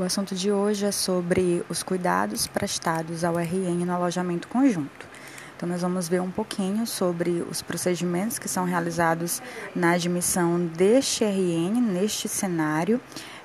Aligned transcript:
O 0.00 0.02
assunto 0.02 0.34
de 0.34 0.50
hoje 0.50 0.86
é 0.86 0.90
sobre 0.90 1.62
os 1.68 1.82
cuidados 1.82 2.46
prestados 2.46 3.22
ao 3.22 3.36
RN 3.36 3.84
no 3.84 3.92
alojamento 3.92 4.48
conjunto. 4.48 5.06
Então, 5.54 5.68
nós 5.68 5.82
vamos 5.82 6.08
ver 6.08 6.22
um 6.22 6.30
pouquinho 6.30 6.86
sobre 6.86 7.44
os 7.50 7.60
procedimentos 7.60 8.38
que 8.38 8.48
são 8.48 8.64
realizados 8.64 9.42
na 9.76 9.90
admissão 9.90 10.58
deste 10.58 11.22
RN, 11.22 11.82
neste 11.82 12.28
cenário, 12.28 12.98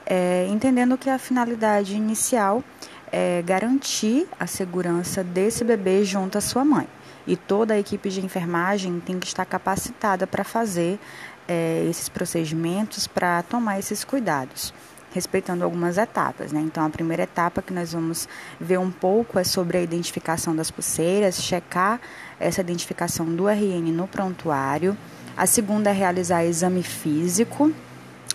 é, 0.05 0.47
entendendo 0.49 0.97
que 0.97 1.09
a 1.09 1.19
finalidade 1.19 1.93
inicial 1.93 2.63
é 3.11 3.41
garantir 3.41 4.25
a 4.39 4.47
segurança 4.47 5.25
desse 5.25 5.61
bebê 5.61 6.05
junto 6.05 6.37
à 6.37 6.41
sua 6.41 6.63
mãe. 6.63 6.87
E 7.27 7.35
toda 7.35 7.73
a 7.73 7.79
equipe 7.79 8.09
de 8.09 8.23
enfermagem 8.23 9.01
tem 9.01 9.19
que 9.19 9.27
estar 9.27 9.43
capacitada 9.43 10.25
para 10.25 10.45
fazer 10.45 10.97
é, 11.49 11.85
esses 11.89 12.07
procedimentos, 12.07 13.07
para 13.07 13.43
tomar 13.43 13.77
esses 13.77 14.05
cuidados 14.05 14.73
respeitando 15.15 15.63
algumas 15.63 15.97
etapas. 15.97 16.51
Né? 16.51 16.59
Então, 16.59 16.85
a 16.85 16.89
primeira 16.89 17.23
etapa 17.23 17.61
que 17.61 17.73
nós 17.73 17.93
vamos 17.93 18.27
ver 18.59 18.77
um 18.77 18.91
pouco 18.91 19.39
é 19.39 19.45
sobre 19.45 19.77
a 19.77 19.81
identificação 19.81 20.53
das 20.53 20.69
pulseiras, 20.69 21.41
checar 21.41 22.01
essa 22.37 22.59
identificação 22.59 23.25
do 23.33 23.47
RN 23.47 23.93
no 23.93 24.07
prontuário. 24.07 24.97
A 25.37 25.47
segunda 25.47 25.89
é 25.89 25.93
realizar 25.93 26.43
exame 26.43 26.83
físico. 26.83 27.71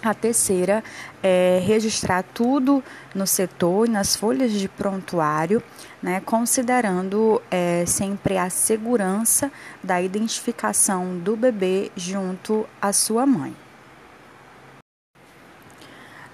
A 0.02 0.14
terceira 0.14 0.82
é 1.22 1.62
registrar 1.62 2.22
tudo 2.22 2.82
no 3.14 3.26
setor 3.26 3.86
e 3.86 3.90
nas 3.90 4.16
folhas 4.16 4.50
de 4.50 4.66
prontuário, 4.66 5.62
né, 6.02 6.22
considerando 6.24 7.42
é, 7.50 7.84
sempre 7.86 8.38
a 8.38 8.48
segurança 8.48 9.52
da 9.84 10.00
identificação 10.00 11.18
do 11.18 11.36
bebê 11.36 11.92
junto 11.94 12.66
à 12.80 12.94
sua 12.94 13.26
mãe. 13.26 13.54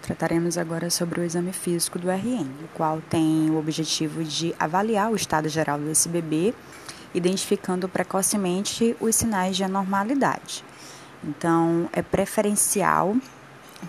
Trataremos 0.06 0.56
agora 0.56 0.88
sobre 0.88 1.18
o 1.18 1.24
exame 1.24 1.52
físico 1.52 1.98
do 1.98 2.08
RN, 2.08 2.46
o 2.62 2.68
qual 2.74 3.00
tem 3.10 3.50
o 3.50 3.58
objetivo 3.58 4.22
de 4.22 4.54
avaliar 4.56 5.10
o 5.10 5.16
estado 5.16 5.48
geral 5.48 5.80
desse 5.80 6.08
bebê, 6.08 6.54
identificando 7.12 7.88
precocemente 7.88 8.96
os 9.00 9.16
sinais 9.16 9.56
de 9.56 9.64
anormalidade. 9.64 10.64
Então, 11.24 11.90
é 11.92 12.02
preferencial 12.02 13.16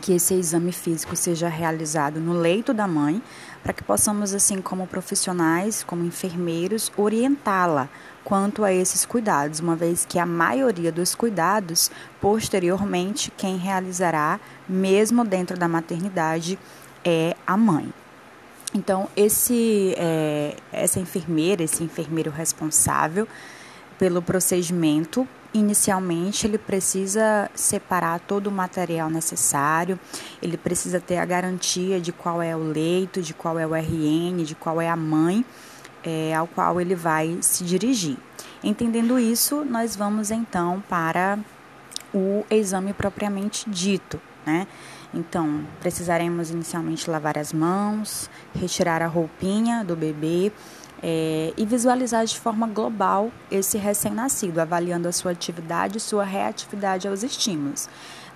que 0.01 0.11
esse 0.13 0.33
exame 0.33 0.71
físico 0.71 1.15
seja 1.15 1.47
realizado 1.47 2.19
no 2.19 2.33
leito 2.33 2.73
da 2.73 2.87
mãe, 2.87 3.21
para 3.61 3.71
que 3.71 3.83
possamos, 3.83 4.33
assim 4.33 4.59
como 4.59 4.87
profissionais, 4.87 5.83
como 5.83 6.03
enfermeiros, 6.03 6.91
orientá-la 6.97 7.87
quanto 8.27 8.65
a 8.65 8.73
esses 8.73 9.05
cuidados, 9.05 9.61
uma 9.61 9.73
vez 9.73 10.05
que 10.05 10.19
a 10.19 10.25
maioria 10.25 10.91
dos 10.91 11.15
cuidados, 11.15 11.89
posteriormente, 12.19 13.31
quem 13.37 13.55
realizará, 13.55 14.37
mesmo 14.67 15.23
dentro 15.23 15.57
da 15.57 15.65
maternidade, 15.65 16.59
é 17.05 17.37
a 17.47 17.55
mãe. 17.55 17.87
Então, 18.75 19.07
esse, 19.15 19.95
é, 19.97 20.57
essa 20.73 20.99
enfermeira, 20.99 21.63
esse 21.63 21.85
enfermeiro 21.85 22.29
responsável 22.29 23.25
pelo 23.97 24.21
procedimento, 24.21 25.25
inicialmente 25.53 26.45
ele 26.45 26.57
precisa 26.57 27.49
separar 27.55 28.19
todo 28.19 28.47
o 28.47 28.51
material 28.51 29.09
necessário, 29.09 29.97
ele 30.41 30.57
precisa 30.57 30.99
ter 30.99 31.15
a 31.15 31.23
garantia 31.23 31.97
de 32.01 32.11
qual 32.11 32.41
é 32.41 32.53
o 32.53 32.59
leito, 32.59 33.21
de 33.21 33.33
qual 33.33 33.57
é 33.57 33.65
o 33.65 33.73
RN, 33.73 34.43
de 34.43 34.53
qual 34.53 34.81
é 34.81 34.89
a 34.89 34.97
mãe 34.97 35.45
é, 36.03 36.35
ao 36.35 36.47
qual 36.47 36.79
ele 36.79 36.95
vai 36.95 37.37
se 37.41 37.63
dirigir. 37.63 38.17
Entendendo 38.63 39.19
isso, 39.19 39.63
nós 39.65 39.95
vamos 39.95 40.31
então 40.31 40.83
para 40.89 41.37
o 42.13 42.45
exame 42.49 42.93
propriamente 42.93 43.69
dito, 43.69 44.19
né? 44.45 44.67
Então, 45.13 45.65
precisaremos 45.79 46.51
inicialmente 46.51 47.09
lavar 47.09 47.37
as 47.37 47.53
mãos, 47.53 48.29
retirar 48.53 49.01
a 49.01 49.07
roupinha 49.07 49.83
do 49.83 49.95
bebê 49.95 50.51
é, 51.01 51.53
e 51.55 51.65
visualizar 51.65 52.25
de 52.25 52.39
forma 52.39 52.67
global 52.67 53.31
esse 53.49 53.77
recém-nascido, 53.77 54.59
avaliando 54.59 55.07
a 55.07 55.11
sua 55.11 55.31
atividade 55.31 55.97
e 55.97 56.01
sua 56.01 56.23
reatividade 56.23 57.07
aos 57.07 57.23
estímulos. 57.23 57.87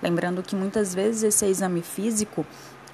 Lembrando 0.02 0.42
que 0.42 0.56
muitas 0.56 0.94
vezes 0.94 1.22
esse 1.22 1.46
exame 1.46 1.82
físico 1.82 2.44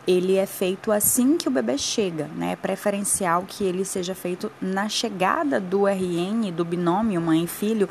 ele 0.09 0.37
é 0.37 0.47
feito 0.47 0.91
assim 0.91 1.37
que 1.37 1.49
o 1.49 1.51
bebê 1.51 1.77
chega, 1.77 2.31
né? 2.35 2.53
É 2.53 2.57
preferencial 2.57 3.45
que 3.47 3.63
ele 3.63 3.85
seja 3.85 4.15
feito 4.15 4.51
na 4.59 4.89
chegada 4.89 5.61
do 5.61 5.87
RN, 5.87 6.51
do 6.51 6.65
binômio 6.65 7.21
mãe 7.21 7.45
e 7.45 7.47
filho, 7.47 7.87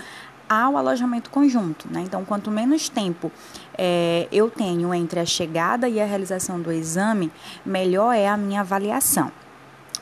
ao 0.50 0.76
alojamento 0.78 1.30
conjunto, 1.30 1.88
né? 1.92 2.02
Então, 2.02 2.26
quanto 2.26 2.50
menos 2.50 2.90
tempo 2.90 3.32
é, 3.78 4.28
eu 4.32 4.50
tenho 4.50 4.92
entre 4.96 5.20
a 5.20 5.26
chegada 5.28 5.88
e 5.88 6.02
a 6.02 6.06
realização 6.06 6.60
do 6.60 6.72
exame, 6.72 7.32
melhor 7.64 8.12
é 8.14 8.28
a 8.28 8.36
minha 8.36 8.62
avaliação. 8.62 9.32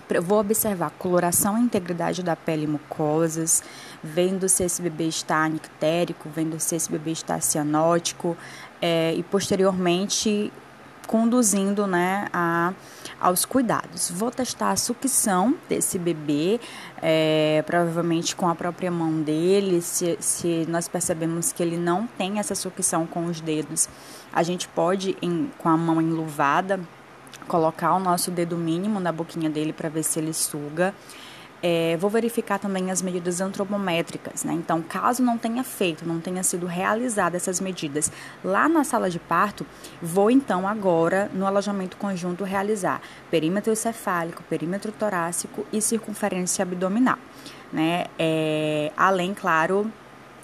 Eu 0.07 0.21
vou 0.21 0.39
observar 0.39 0.91
coloração 0.91 1.57
e 1.57 1.61
integridade 1.61 2.23
da 2.23 2.35
pele 2.35 2.63
e 2.63 2.67
mucosas, 2.67 3.61
vendo 4.01 4.47
se 4.47 4.63
esse 4.63 4.81
bebê 4.81 5.07
está 5.07 5.45
nictérico, 5.49 6.29
vendo 6.33 6.57
se 6.61 6.77
esse 6.77 6.89
bebê 6.89 7.11
está 7.11 7.41
cianótico, 7.41 8.37
é, 8.81 9.13
e 9.15 9.23
posteriormente 9.23 10.53
conduzindo 11.05 11.87
né, 11.87 12.27
a, 12.33 12.73
aos 13.19 13.45
cuidados. 13.45 14.11
Vou 14.11 14.31
testar 14.31 14.71
a 14.71 14.75
sucção 14.75 15.55
desse 15.69 15.97
bebê, 15.97 16.59
é, 17.01 17.63
provavelmente 17.65 18.35
com 18.35 18.47
a 18.47 18.55
própria 18.55 18.91
mão 18.91 19.21
dele. 19.21 19.81
Se, 19.81 20.17
se 20.19 20.65
nós 20.67 20.87
percebemos 20.87 21.51
que 21.51 21.63
ele 21.63 21.77
não 21.77 22.07
tem 22.17 22.39
essa 22.39 22.55
sucção 22.55 23.05
com 23.05 23.25
os 23.25 23.39
dedos, 23.39 23.87
a 24.33 24.43
gente 24.43 24.67
pode, 24.67 25.15
em, 25.21 25.51
com 25.57 25.69
a 25.69 25.77
mão 25.77 26.01
enluvada, 26.01 26.79
colocar 27.47 27.93
o 27.93 27.99
nosso 27.99 28.31
dedo 28.31 28.57
mínimo 28.57 28.99
na 28.99 29.11
boquinha 29.11 29.49
dele 29.49 29.71
para 29.71 29.89
ver 29.89 30.03
se 30.03 30.19
ele 30.19 30.33
suga. 30.33 30.93
É, 31.67 31.97
vou 31.97 32.11
verificar 32.11 32.59
também 32.59 32.91
as 32.91 33.01
medidas 33.01 33.41
antropométricas, 33.41 34.43
né? 34.43 34.53
Então, 34.53 34.83
caso 34.83 35.23
não 35.23 35.35
tenha 35.35 35.63
feito, 35.63 36.07
não 36.07 36.19
tenha 36.19 36.43
sido 36.43 36.67
realizada 36.67 37.35
essas 37.35 37.59
medidas 37.59 38.11
lá 38.43 38.69
na 38.69 38.83
sala 38.83 39.09
de 39.09 39.17
parto, 39.17 39.65
vou 39.99 40.29
então 40.29 40.67
agora 40.67 41.27
no 41.33 41.43
alojamento 41.43 41.97
conjunto 41.97 42.43
realizar 42.43 43.01
perímetro 43.31 43.75
cefálico, 43.75 44.43
perímetro 44.43 44.91
torácico 44.91 45.65
e 45.73 45.81
circunferência 45.81 46.61
abdominal, 46.61 47.17
né? 47.73 48.05
É, 48.19 48.91
além, 48.95 49.33
claro, 49.33 49.91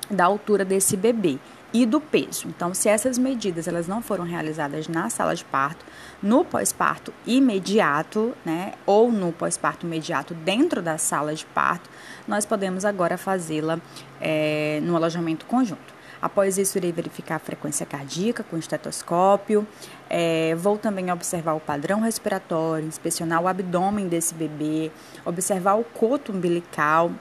da 0.10 0.26
altura 0.26 0.66
desse 0.66 0.98
bebê 0.98 1.38
e 1.74 1.86
do 1.86 2.02
peso. 2.02 2.48
Então, 2.48 2.74
se 2.74 2.90
essas 2.90 3.18
medidas 3.18 3.68
elas 3.68 3.88
não 3.88 4.02
foram 4.02 4.24
realizadas 4.24 4.88
na 4.88 5.10
sala 5.10 5.36
de 5.36 5.46
parto, 5.46 5.86
no 6.22 6.44
pós-parto 6.44 7.14
imediato, 7.26 8.34
né, 8.46 8.74
ou 8.86 9.12
no 9.12 9.32
pós-parto 9.32 9.86
imediato 9.86 10.34
dentro 10.34 10.82
da 10.82 10.98
sala 10.98 11.34
de 11.34 11.46
parto, 11.46 11.90
nós 12.28 12.46
podemos 12.46 12.86
agora 12.86 13.18
fazê-la 13.18 13.80
é, 14.20 14.80
no 14.84 14.96
alojamento 14.96 15.46
conjunto. 15.46 16.02
Após 16.22 16.60
isso, 16.60 16.78
irei 16.78 16.92
verificar 16.92 17.38
a 17.38 17.40
frequência 17.40 17.84
cardíaca 17.84 18.44
com 18.44 18.56
estetoscópio. 18.56 19.66
É, 20.08 20.54
vou 20.56 20.78
também 20.78 21.12
observar 21.12 21.54
o 21.54 21.60
padrão 21.60 22.02
respiratório, 22.02 22.88
inspecionar 22.88 23.42
o 23.42 23.48
abdômen 23.48 24.08
desse 24.08 24.36
bebê, 24.36 24.92
observar 25.26 25.74
o 25.76 25.84
coto 25.84 26.32
umbilical, 26.32 27.12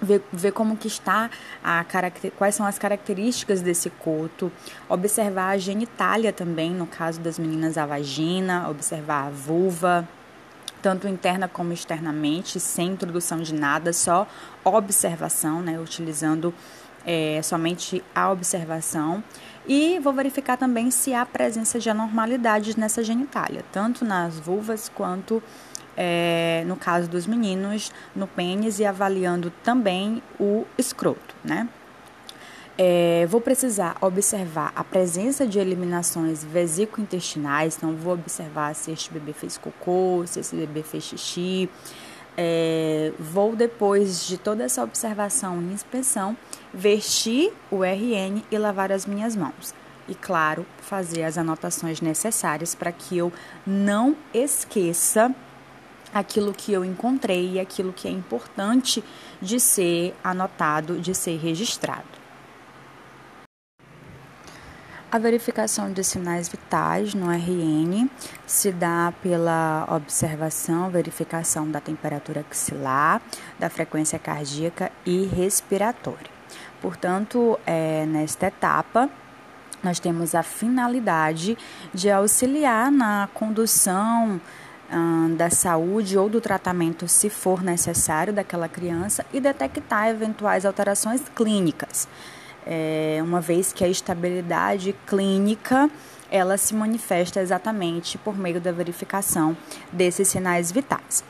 ver, 0.00 0.22
ver 0.32 0.52
como 0.52 0.76
que 0.76 0.88
está 0.88 1.30
a 1.62 1.84
quais 2.36 2.54
são 2.54 2.66
as 2.66 2.78
características 2.78 3.62
desse 3.62 3.90
coto, 3.90 4.50
observar 4.88 5.50
a 5.50 5.58
genitália 5.58 6.32
também, 6.32 6.70
no 6.70 6.86
caso 6.86 7.20
das 7.20 7.38
meninas 7.38 7.78
a 7.78 7.86
vagina, 7.86 8.68
observar 8.68 9.26
a 9.26 9.30
vulva, 9.30 10.08
tanto 10.82 11.08
interna 11.08 11.48
como 11.48 11.72
externamente, 11.72 12.60
sem 12.60 12.88
introdução 12.88 13.38
de 13.38 13.54
nada, 13.54 13.92
só 13.92 14.26
observação, 14.64 15.60
né, 15.60 15.80
utilizando 15.80 16.54
é, 17.04 17.40
somente 17.42 18.02
a 18.14 18.30
observação. 18.30 19.22
E 19.66 19.98
vou 19.98 20.12
verificar 20.12 20.56
também 20.56 20.90
se 20.90 21.12
há 21.12 21.26
presença 21.26 21.80
de 21.80 21.90
anormalidades 21.90 22.76
nessa 22.76 23.02
genitália, 23.02 23.64
tanto 23.72 24.04
nas 24.04 24.38
vulvas 24.38 24.88
quanto 24.88 25.42
é, 25.96 26.62
no 26.66 26.76
caso 26.76 27.08
dos 27.08 27.26
meninos, 27.26 27.92
no 28.14 28.26
pênis 28.26 28.78
e 28.78 28.84
avaliando 28.84 29.50
também 29.62 30.22
o 30.38 30.64
escroto, 30.76 31.34
né? 31.42 31.68
É, 32.78 33.26
vou 33.30 33.40
precisar 33.40 33.96
observar 34.02 34.70
a 34.76 34.84
presença 34.84 35.46
de 35.46 35.58
eliminações 35.58 36.44
vesículo-intestinais, 36.44 37.76
então 37.76 37.96
vou 37.96 38.12
observar 38.12 38.74
se 38.74 38.90
este 38.90 39.10
bebê 39.10 39.32
fez 39.32 39.56
cocô, 39.56 40.24
se 40.26 40.40
esse 40.40 40.54
bebê 40.54 40.82
fez 40.82 41.04
xixi. 41.04 41.70
É, 42.36 43.12
vou, 43.18 43.56
depois 43.56 44.26
de 44.26 44.36
toda 44.36 44.62
essa 44.62 44.84
observação 44.84 45.62
e 45.62 45.72
inspeção, 45.72 46.36
vestir 46.72 47.50
o 47.70 47.82
RN 47.82 48.42
e 48.50 48.58
lavar 48.58 48.92
as 48.92 49.06
minhas 49.06 49.34
mãos. 49.34 49.74
E, 50.06 50.14
claro, 50.14 50.66
fazer 50.82 51.22
as 51.22 51.38
anotações 51.38 52.02
necessárias 52.02 52.74
para 52.74 52.92
que 52.92 53.16
eu 53.16 53.32
não 53.66 54.14
esqueça 54.34 55.34
aquilo 56.18 56.52
que 56.52 56.72
eu 56.72 56.84
encontrei 56.84 57.52
e 57.52 57.60
aquilo 57.60 57.92
que 57.92 58.08
é 58.08 58.10
importante 58.10 59.02
de 59.40 59.60
ser 59.60 60.14
anotado, 60.22 60.98
de 60.98 61.14
ser 61.14 61.38
registrado. 61.38 62.26
A 65.10 65.18
verificação 65.18 65.92
de 65.92 66.02
sinais 66.02 66.48
vitais 66.48 67.14
no 67.14 67.30
RN 67.30 68.10
se 68.44 68.72
dá 68.72 69.14
pela 69.22 69.86
observação, 69.88 70.90
verificação 70.90 71.70
da 71.70 71.80
temperatura 71.80 72.44
axilar, 72.50 73.22
da 73.58 73.70
frequência 73.70 74.18
cardíaca 74.18 74.90
e 75.06 75.24
respiratória. 75.24 76.30
Portanto, 76.82 77.58
é, 77.64 78.04
nesta 78.04 78.48
etapa, 78.48 79.08
nós 79.82 80.00
temos 80.00 80.34
a 80.34 80.42
finalidade 80.42 81.56
de 81.94 82.10
auxiliar 82.10 82.90
na 82.90 83.28
condução 83.32 84.40
da 85.36 85.50
saúde 85.50 86.16
ou 86.16 86.28
do 86.28 86.40
tratamento, 86.40 87.08
se 87.08 87.28
for 87.28 87.62
necessário, 87.62 88.32
daquela 88.32 88.68
criança 88.68 89.26
e 89.32 89.40
detectar 89.40 90.08
eventuais 90.08 90.64
alterações 90.64 91.22
clínicas 91.34 92.08
é, 92.66 93.20
uma 93.22 93.40
vez 93.40 93.72
que 93.72 93.84
a 93.84 93.88
estabilidade 93.88 94.94
clínica 95.06 95.88
ela 96.28 96.58
se 96.58 96.74
manifesta 96.74 97.40
exatamente 97.40 98.18
por 98.18 98.36
meio 98.36 98.60
da 98.60 98.72
verificação 98.72 99.56
desses 99.92 100.26
sinais 100.26 100.72
vitais. 100.72 101.22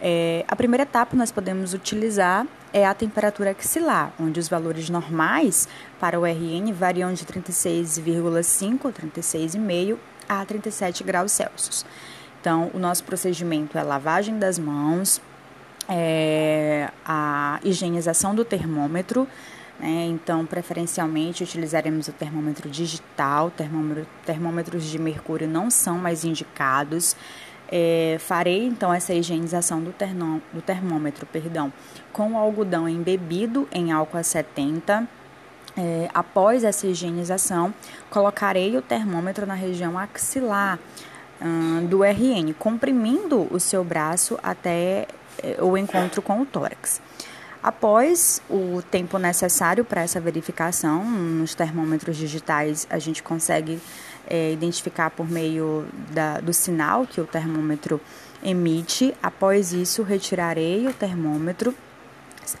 É, 0.00 0.44
a 0.48 0.56
primeira 0.56 0.84
etapa 0.84 1.14
nós 1.14 1.30
podemos 1.30 1.74
utilizar 1.74 2.46
é 2.72 2.86
a 2.86 2.94
temperatura 2.94 3.50
axilar, 3.50 4.12
onde 4.18 4.40
os 4.40 4.48
valores 4.48 4.88
normais 4.88 5.68
para 6.00 6.18
o 6.18 6.24
RN 6.24 6.72
variam 6.72 7.12
de 7.12 7.24
36,5, 7.24 8.92
36,5 8.92 9.98
a 10.28 10.44
37 10.44 11.04
graus 11.04 11.32
Celsius. 11.32 11.84
Então, 12.40 12.70
o 12.72 12.78
nosso 12.78 13.04
procedimento 13.04 13.76
é 13.76 13.82
lavagem 13.82 14.38
das 14.38 14.58
mãos, 14.58 15.20
é, 15.88 16.90
a 17.04 17.58
higienização 17.64 18.34
do 18.34 18.44
termômetro, 18.44 19.26
né? 19.78 20.06
Então, 20.06 20.44
preferencialmente, 20.44 21.44
utilizaremos 21.44 22.08
o 22.08 22.12
termômetro 22.12 22.68
digital, 22.68 23.50
termômetro, 23.50 24.06
termômetros 24.26 24.84
de 24.84 24.98
mercúrio 24.98 25.46
não 25.46 25.70
são 25.70 25.98
mais 25.98 26.24
indicados. 26.24 27.16
É, 27.70 28.16
farei 28.18 28.64
então 28.64 28.92
essa 28.92 29.12
higienização 29.12 29.80
do, 29.80 29.94
do 30.52 30.62
termômetro 30.62 31.26
perdão, 31.26 31.70
com 32.12 32.32
o 32.32 32.38
algodão 32.38 32.88
embebido 32.88 33.68
em 33.70 33.92
álcool 33.92 34.18
a 34.18 34.22
70. 34.22 35.06
É, 35.76 36.08
após 36.12 36.64
essa 36.64 36.88
higienização, 36.88 37.72
colocarei 38.10 38.76
o 38.76 38.82
termômetro 38.82 39.46
na 39.46 39.54
região 39.54 39.96
axilar 39.96 40.78
do 41.88 42.02
RN, 42.02 42.52
comprimindo 42.58 43.46
o 43.50 43.60
seu 43.60 43.84
braço 43.84 44.38
até 44.42 45.06
é, 45.42 45.62
o 45.62 45.76
encontro 45.76 46.20
com 46.20 46.40
o 46.40 46.46
tórax. 46.46 47.00
Após 47.62 48.40
o 48.48 48.82
tempo 48.82 49.18
necessário 49.18 49.84
para 49.84 50.02
essa 50.02 50.20
verificação, 50.20 51.04
nos 51.04 51.54
termômetros 51.54 52.16
digitais 52.16 52.86
a 52.88 52.98
gente 52.98 53.22
consegue 53.22 53.80
é, 54.28 54.52
identificar 54.52 55.10
por 55.10 55.28
meio 55.28 55.86
da, 56.10 56.38
do 56.40 56.52
sinal 56.52 57.06
que 57.06 57.20
o 57.20 57.26
termômetro 57.26 58.00
emite. 58.42 59.14
Após 59.22 59.72
isso, 59.72 60.02
retirarei 60.02 60.86
o 60.86 60.92
termômetro. 60.92 61.74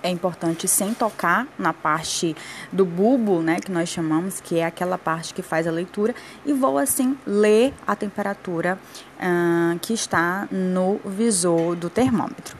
É 0.02 0.10
importante 0.10 0.66
sem 0.66 0.94
tocar 0.94 1.46
na 1.58 1.72
parte 1.72 2.36
do 2.72 2.84
bulbo, 2.84 3.40
né, 3.40 3.56
que 3.60 3.70
nós 3.70 3.88
chamamos, 3.88 4.40
que 4.40 4.58
é 4.58 4.64
aquela 4.64 4.98
parte 4.98 5.32
que 5.32 5.42
faz 5.42 5.66
a 5.66 5.70
leitura, 5.70 6.14
e 6.44 6.52
vou 6.52 6.78
assim 6.78 7.16
ler 7.26 7.74
a 7.86 7.94
temperatura 7.94 8.78
uh, 9.16 9.78
que 9.80 9.92
está 9.92 10.48
no 10.50 11.00
visor 11.04 11.76
do 11.76 11.88
termômetro 11.88 12.56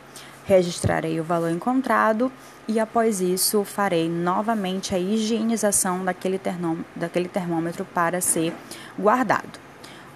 registrarei 0.49 1.21
o 1.21 1.25
valor 1.25 1.51
encontrado 1.51 2.33
e 2.67 2.81
após 2.81 3.21
isso 3.21 3.65
farei 3.65 4.09
novamente 4.09 4.95
a 4.95 4.99
higienização 4.99 6.03
daquele, 6.03 6.41
daquele 6.97 7.29
termômetro 7.29 7.85
para 7.85 8.23
ser 8.23 8.55
guardado. 8.99 9.61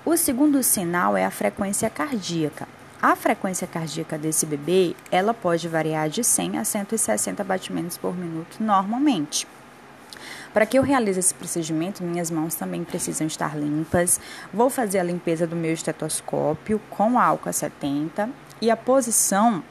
O 0.06 0.16
segundo 0.16 0.62
sinal 0.62 1.18
é 1.18 1.24
a 1.26 1.30
frequência 1.30 1.90
cardíaca. 1.90 2.66
A 3.02 3.16
frequência 3.16 3.66
cardíaca 3.66 4.16
desse 4.16 4.46
bebê, 4.46 4.94
ela 5.10 5.34
pode 5.34 5.66
variar 5.66 6.08
de 6.08 6.22
100 6.22 6.58
a 6.58 6.64
160 6.64 7.43
batimentos 7.43 7.99
por 7.99 8.16
minuto 8.16 8.62
normalmente. 8.62 9.44
Para 10.54 10.64
que 10.64 10.78
eu 10.78 10.84
realize 10.84 11.19
esse 11.19 11.34
procedimento, 11.34 12.04
minhas 12.04 12.31
mãos 12.31 12.54
também 12.54 12.84
precisam 12.84 13.26
estar 13.26 13.58
limpas. 13.58 14.20
Vou 14.54 14.70
fazer 14.70 15.00
a 15.00 15.02
limpeza 15.02 15.49
do 15.49 15.56
meu 15.56 15.72
estetoscópio 15.72 16.81
com 16.90 17.19
álcool 17.19 17.49
a 17.49 17.52
70 17.52 18.31
e 18.60 18.70
a 18.70 18.76
posição 18.76 19.64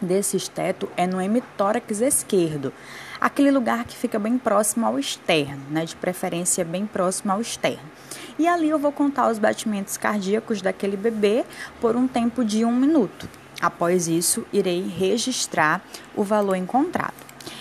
desse 0.00 0.36
esteto 0.36 0.88
é 0.96 1.04
no 1.04 1.20
hemitórax 1.20 2.00
esquerdo, 2.00 2.72
aquele 3.22 3.52
lugar 3.52 3.84
que 3.84 3.96
fica 3.96 4.18
bem 4.18 4.36
próximo 4.36 4.84
ao 4.84 4.98
externo, 4.98 5.62
né, 5.70 5.84
de 5.84 5.94
preferência 5.94 6.64
bem 6.64 6.84
próximo 6.84 7.30
ao 7.30 7.40
externo. 7.40 7.88
E 8.36 8.48
ali 8.48 8.68
eu 8.68 8.80
vou 8.80 8.90
contar 8.90 9.30
os 9.30 9.38
batimentos 9.38 9.96
cardíacos 9.96 10.60
daquele 10.60 10.96
bebê 10.96 11.44
por 11.80 11.94
um 11.94 12.08
tempo 12.08 12.44
de 12.44 12.64
um 12.64 12.74
minuto. 12.74 13.28
Após 13.60 14.08
isso, 14.08 14.44
irei 14.52 14.82
registrar 14.88 15.80
o 16.16 16.24
valor 16.24 16.56
encontrado. 16.56 17.14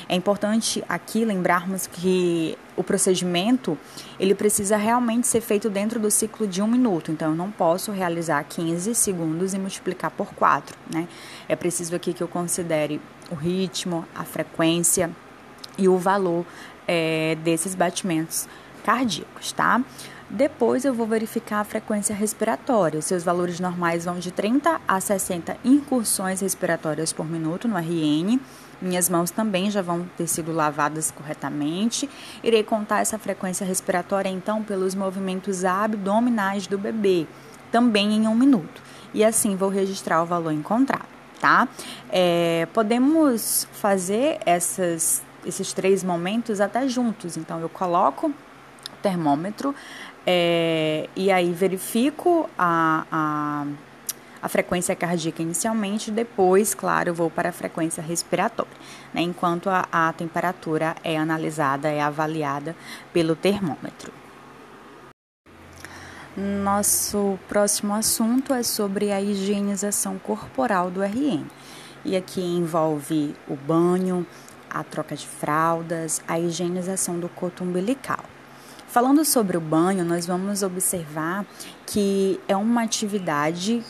É 0.09 0.15
importante 0.15 0.83
aqui 0.89 1.23
lembrarmos 1.23 1.85
que 1.85 2.57
o 2.75 2.83
procedimento 2.83 3.77
ele 4.19 4.33
precisa 4.33 4.77
realmente 4.77 5.27
ser 5.27 5.41
feito 5.41 5.69
dentro 5.69 5.99
do 5.99 6.09
ciclo 6.09 6.47
de 6.47 6.59
um 6.59 6.67
minuto. 6.67 7.11
Então, 7.11 7.29
eu 7.29 7.35
não 7.35 7.51
posso 7.51 7.91
realizar 7.91 8.43
15 8.43 8.95
segundos 8.95 9.53
e 9.53 9.59
multiplicar 9.59 10.09
por 10.09 10.33
4. 10.33 10.75
Né? 10.91 11.07
É 11.47 11.55
preciso 11.55 11.95
aqui 11.95 12.13
que 12.13 12.23
eu 12.23 12.27
considere 12.27 12.99
o 13.29 13.35
ritmo, 13.35 14.05
a 14.15 14.23
frequência 14.23 15.11
e 15.81 15.89
o 15.89 15.97
valor 15.97 16.45
é, 16.87 17.35
desses 17.43 17.75
batimentos 17.75 18.47
cardíacos, 18.83 19.51
tá? 19.51 19.81
Depois 20.29 20.85
eu 20.85 20.93
vou 20.93 21.05
verificar 21.05 21.59
a 21.59 21.63
frequência 21.65 22.15
respiratória. 22.15 23.01
Seus 23.01 23.21
valores 23.21 23.59
normais 23.59 24.05
vão 24.05 24.17
de 24.17 24.31
30 24.31 24.79
a 24.87 24.99
60 24.99 25.57
incursões 25.65 26.39
respiratórias 26.39 27.11
por 27.11 27.29
minuto 27.29 27.67
no 27.67 27.75
RN. 27.77 28.39
Minhas 28.81 29.09
mãos 29.09 29.29
também 29.29 29.69
já 29.69 29.81
vão 29.81 30.09
ter 30.15 30.27
sido 30.27 30.53
lavadas 30.53 31.11
corretamente. 31.11 32.09
Irei 32.41 32.63
contar 32.63 33.01
essa 33.01 33.19
frequência 33.19 33.65
respiratória 33.65 34.29
então 34.29 34.63
pelos 34.63 34.95
movimentos 34.95 35.65
abdominais 35.65 36.65
do 36.65 36.77
bebê, 36.77 37.27
também 37.69 38.13
em 38.13 38.25
um 38.25 38.33
minuto. 38.33 38.81
E 39.13 39.25
assim 39.25 39.57
vou 39.57 39.67
registrar 39.67 40.23
o 40.23 40.25
valor 40.25 40.53
encontrado, 40.53 41.09
tá? 41.41 41.67
É, 42.09 42.67
podemos 42.73 43.67
fazer 43.73 44.39
essas, 44.45 45.21
esses 45.45 45.73
três 45.73 46.03
momentos 46.03 46.61
até 46.61 46.87
juntos. 46.87 47.37
Então 47.37 47.59
eu 47.59 47.69
coloco 47.69 48.27
o 48.27 48.33
termômetro 49.01 49.73
é, 50.25 51.09
e 51.15 51.31
aí 51.31 51.51
verifico 51.51 52.49
a, 52.57 53.05
a, 53.11 53.65
a, 54.41 54.49
frequência 54.49 54.95
cardíaca 54.95 55.41
inicialmente, 55.41 56.11
depois, 56.11 56.75
claro, 56.75 57.13
vou 57.13 57.29
para 57.29 57.49
a 57.49 57.51
frequência 57.51 58.03
respiratória, 58.03 58.71
né, 59.13 59.21
enquanto 59.21 59.69
a, 59.69 59.87
a 59.91 60.13
temperatura 60.13 60.95
é 61.03 61.17
analisada, 61.17 61.89
é 61.89 62.01
avaliada 62.01 62.75
pelo 63.11 63.35
termômetro. 63.35 64.13
Nosso 66.37 67.37
próximo 67.49 67.93
assunto 67.93 68.53
é 68.53 68.63
sobre 68.63 69.11
a 69.11 69.21
higienização 69.21 70.17
corporal 70.17 70.89
do 70.89 71.03
RN. 71.03 71.45
E 72.05 72.15
aqui 72.15 72.41
envolve 72.41 73.35
o 73.49 73.55
banho, 73.55 74.25
a 74.73 74.83
troca 74.83 75.15
de 75.15 75.27
fraldas, 75.27 76.21
a 76.27 76.39
higienização 76.39 77.19
do 77.19 77.29
coto 77.29 77.63
umbilical. 77.63 78.23
Falando 78.87 79.23
sobre 79.23 79.55
o 79.55 79.61
banho, 79.61 80.03
nós 80.03 80.25
vamos 80.25 80.63
observar 80.63 81.45
que 81.85 82.39
é 82.47 82.55
uma 82.57 82.83
atividade 82.83 83.83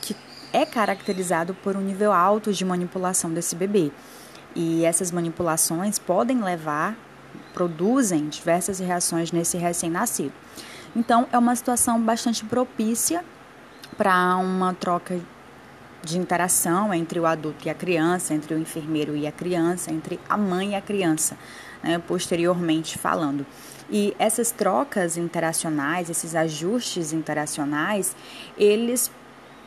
que 0.00 0.16
é 0.52 0.64
caracterizado 0.64 1.52
por 1.54 1.76
um 1.76 1.80
nível 1.80 2.12
alto 2.12 2.52
de 2.52 2.64
manipulação 2.64 3.30
desse 3.30 3.54
bebê. 3.54 3.92
E 4.54 4.84
essas 4.84 5.10
manipulações 5.10 5.98
podem 5.98 6.42
levar, 6.42 6.96
produzem 7.52 8.28
diversas 8.28 8.78
reações 8.78 9.32
nesse 9.32 9.58
recém-nascido. 9.58 10.32
Então, 10.96 11.28
é 11.30 11.36
uma 11.36 11.54
situação 11.54 12.00
bastante 12.00 12.44
propícia 12.44 13.22
para 13.96 14.36
uma 14.36 14.72
troca 14.72 15.20
de 16.02 16.18
interação 16.18 16.92
entre 16.94 17.18
o 17.18 17.26
adulto 17.26 17.66
e 17.66 17.70
a 17.70 17.74
criança, 17.74 18.34
entre 18.34 18.54
o 18.54 18.58
enfermeiro 18.58 19.16
e 19.16 19.26
a 19.26 19.32
criança, 19.32 19.92
entre 19.92 20.18
a 20.28 20.36
mãe 20.36 20.72
e 20.72 20.74
a 20.74 20.80
criança, 20.80 21.36
né, 21.82 21.98
posteriormente 21.98 22.98
falando. 22.98 23.44
E 23.90 24.14
essas 24.18 24.50
trocas 24.50 25.16
interacionais, 25.16 26.10
esses 26.10 26.34
ajustes 26.34 27.12
interacionais, 27.12 28.14
eles 28.56 29.10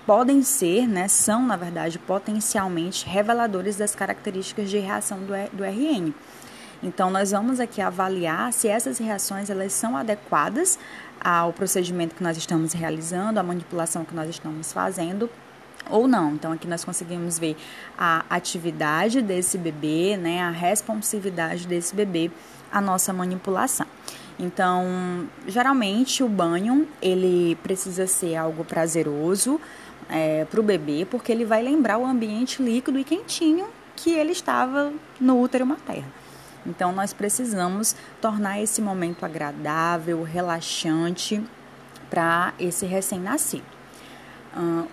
podem 0.06 0.42
ser, 0.42 0.88
né, 0.88 1.08
são 1.08 1.46
na 1.46 1.56
verdade 1.56 2.00
potencialmente 2.00 3.06
reveladores 3.06 3.78
das 3.78 3.96
características 3.96 4.70
de 4.70 4.78
reação 4.78 5.20
do, 5.20 5.34
do 5.54 5.64
RN. 5.64 6.14
Então 6.84 7.12
nós 7.12 7.32
vamos 7.32 7.60
aqui 7.60 7.80
avaliar 7.80 8.52
se 8.54 8.68
essas 8.68 8.98
reações 8.98 9.50
elas 9.50 9.72
são 9.72 9.96
adequadas 9.96 10.80
ao 11.24 11.54
procedimento 11.54 12.16
que 12.16 12.24
nós 12.24 12.36
estamos 12.36 12.74
realizando, 12.74 13.40
à 13.40 13.44
manipulação 13.44 14.04
que 14.04 14.16
nós 14.16 14.28
estamos 14.28 14.74
fazendo 14.74 15.30
ou 15.92 16.08
não. 16.08 16.34
Então 16.34 16.52
aqui 16.52 16.68
nós 16.68 16.84
conseguimos 16.84 17.38
ver 17.38 17.56
a 17.98 18.26
atividade 18.30 19.22
desse 19.22 19.58
bebê, 19.58 20.18
né, 20.18 20.42
a 20.42 20.50
responsividade 20.50 21.68
desse 21.68 21.94
bebê 21.94 22.32
à 22.72 22.82
nossa 22.82 23.14
manipulação. 23.14 23.86
Então, 24.40 25.30
geralmente 25.48 26.24
o 26.24 26.30
banho 26.30 26.88
ele 27.00 27.56
precisa 27.62 28.08
ser 28.08 28.36
algo 28.36 28.66
prazeroso 28.66 29.62
é, 30.10 30.46
para 30.46 30.60
o 30.60 30.64
bebê, 30.64 31.06
porque 31.10 31.32
ele 31.32 31.46
vai 31.46 31.62
lembrar 31.62 32.00
o 32.00 32.06
ambiente 32.06 32.62
líquido 32.62 32.98
e 32.98 33.04
quentinho 33.04 33.68
que 33.96 34.10
ele 34.10 34.32
estava 34.32 34.92
no 35.20 35.40
útero 35.40 35.66
materno. 35.66 36.12
Então, 36.66 36.92
nós 36.92 37.14
precisamos 37.14 37.96
tornar 38.20 38.60
esse 38.62 38.82
momento 38.82 39.26
agradável, 39.26 40.24
relaxante 40.24 41.44
para 42.10 42.54
esse 42.60 42.86
recém-nascido. 42.86 43.81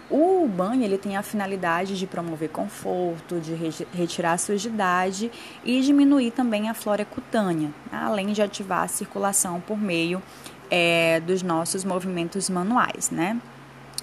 O 0.08 0.46
banho 0.46 0.84
ele 0.84 0.96
tem 0.96 1.16
a 1.16 1.22
finalidade 1.22 1.98
de 1.98 2.06
promover 2.06 2.48
conforto, 2.48 3.40
de 3.40 3.54
re 3.54 3.70
retirar 3.92 4.32
a 4.32 4.38
sujidade 4.38 5.32
e 5.64 5.80
diminuir 5.80 6.30
também 6.30 6.68
a 6.68 6.74
flora 6.74 7.04
cutânea, 7.04 7.70
além 7.90 8.32
de 8.32 8.40
ativar 8.40 8.84
a 8.84 8.88
circulação 8.88 9.60
por 9.60 9.76
meio 9.76 10.22
é, 10.70 11.20
dos 11.20 11.42
nossos 11.42 11.84
movimentos 11.84 12.48
manuais, 12.48 13.10
né? 13.10 13.40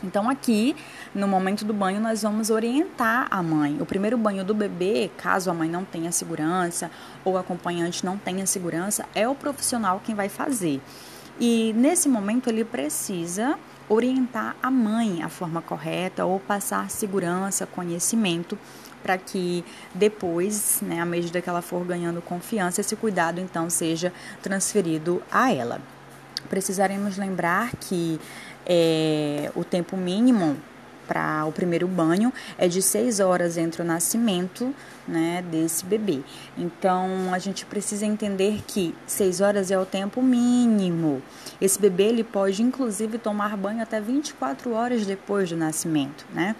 Então, 0.03 0.29
aqui, 0.29 0.75
no 1.13 1.27
momento 1.27 1.63
do 1.63 1.73
banho, 1.73 2.01
nós 2.01 2.21
vamos 2.21 2.49
orientar 2.49 3.27
a 3.31 3.41
mãe. 3.41 3.77
O 3.79 3.85
primeiro 3.85 4.17
banho 4.17 4.43
do 4.43 4.53
bebê, 4.53 5.09
caso 5.15 5.49
a 5.49 5.53
mãe 5.53 5.69
não 5.69 5.85
tenha 5.85 6.11
segurança 6.11 6.91
ou 7.23 7.33
o 7.33 7.37
acompanhante 7.37 8.05
não 8.05 8.17
tenha 8.17 8.45
segurança, 8.45 9.05
é 9.15 9.27
o 9.27 9.33
profissional 9.33 10.01
quem 10.03 10.13
vai 10.13 10.27
fazer. 10.27 10.81
E 11.39 11.73
nesse 11.77 12.09
momento, 12.09 12.49
ele 12.49 12.65
precisa 12.65 13.57
orientar 13.87 14.55
a 14.61 14.71
mãe 14.71 15.21
a 15.21 15.29
forma 15.29 15.61
correta 15.61 16.25
ou 16.25 16.39
passar 16.39 16.89
segurança, 16.89 17.65
conhecimento 17.65 18.57
para 19.03 19.17
que 19.19 19.63
depois, 19.93 20.79
né, 20.81 20.99
à 20.99 21.05
medida 21.05 21.39
que 21.39 21.47
ela 21.47 21.61
for 21.61 21.85
ganhando 21.85 22.21
confiança, 22.23 22.81
esse 22.81 22.95
cuidado 22.95 23.39
então 23.39 23.69
seja 23.69 24.11
transferido 24.41 25.21
a 25.31 25.53
ela. 25.53 25.79
Precisaremos 26.49 27.15
lembrar 27.15 27.71
que 27.75 28.19
é, 28.65 29.51
o 29.55 29.63
tempo 29.63 29.95
mínimo 29.95 30.57
para 31.07 31.45
o 31.45 31.51
primeiro 31.51 31.87
banho 31.87 32.33
é 32.57 32.67
de 32.67 32.81
seis 32.81 33.19
horas 33.19 33.57
entre 33.57 33.81
o 33.81 33.85
nascimento 33.85 34.73
né, 35.07 35.43
desse 35.49 35.85
bebê. 35.85 36.21
Então 36.57 37.33
a 37.33 37.39
gente 37.39 37.65
precisa 37.65 38.05
entender 38.05 38.61
que 38.67 38.95
seis 39.05 39.41
horas 39.41 39.71
é 39.71 39.79
o 39.79 39.85
tempo 39.85 40.21
mínimo. 40.21 41.21
Esse 41.61 41.79
bebê 41.79 42.03
ele 42.03 42.23
pode 42.23 42.61
inclusive 42.61 43.17
tomar 43.17 43.55
banho 43.55 43.81
até 43.81 44.01
24 44.01 44.73
horas 44.73 45.05
depois 45.05 45.49
do 45.49 45.55
nascimento, 45.55 46.25
né? 46.33 46.55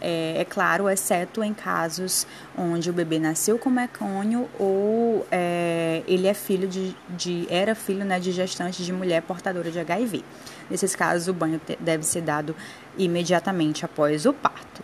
É, 0.00 0.40
é, 0.40 0.44
claro, 0.46 0.88
exceto 0.88 1.44
em 1.44 1.52
casos 1.52 2.26
onde 2.56 2.88
o 2.88 2.92
bebê 2.92 3.18
nasceu 3.18 3.58
com 3.58 3.68
mecônio 3.68 4.48
ou 4.58 5.26
é, 5.30 6.02
ele 6.08 6.26
é 6.26 6.32
filho 6.32 6.66
de, 6.66 6.96
de 7.10 7.46
era 7.50 7.74
filho 7.74 8.02
né, 8.04 8.18
de 8.18 8.32
gestante 8.32 8.82
de 8.82 8.92
mulher 8.92 9.20
portadora 9.20 9.70
de 9.70 9.78
HIV. 9.78 10.24
Nesses 10.70 10.96
casos, 10.96 11.28
o 11.28 11.34
banho 11.34 11.60
deve 11.78 12.04
ser 12.06 12.22
dado 12.22 12.56
imediatamente 12.96 13.84
após 13.84 14.26
o 14.26 14.32
parto. 14.32 14.82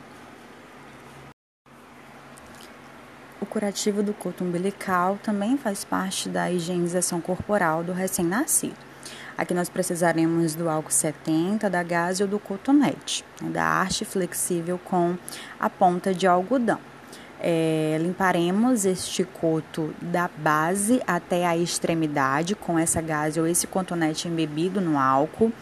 O 3.40 3.46
curativo 3.46 4.02
do 4.02 4.12
coto 4.12 4.44
umbilical 4.44 5.18
também 5.22 5.56
faz 5.56 5.84
parte 5.84 6.28
da 6.28 6.50
higienização 6.50 7.20
corporal 7.20 7.84
do 7.84 7.92
recém-nascido. 7.92 8.76
Aqui 9.36 9.52
nós 9.52 9.68
precisaremos 9.68 10.54
do 10.54 10.70
álcool 10.70 10.90
70, 10.90 11.68
da 11.68 11.82
gaze 11.82 12.22
ou 12.22 12.28
do 12.28 12.38
cotonete, 12.38 13.22
né, 13.40 13.50
da 13.50 13.64
arte 13.64 14.04
flexível 14.04 14.80
com 14.82 15.16
a 15.60 15.68
ponta 15.68 16.14
de 16.14 16.26
algodão. 16.26 16.80
É, 17.38 17.98
limparemos 18.00 18.86
este 18.86 19.22
coto 19.22 19.94
da 20.00 20.30
base 20.38 21.02
até 21.06 21.46
a 21.46 21.54
extremidade 21.54 22.54
com 22.54 22.78
essa 22.78 23.02
gaze 23.02 23.38
ou 23.38 23.46
esse 23.46 23.66
cotonete 23.66 24.26
embebido 24.26 24.80
no 24.80 24.98
álcool. 24.98 25.52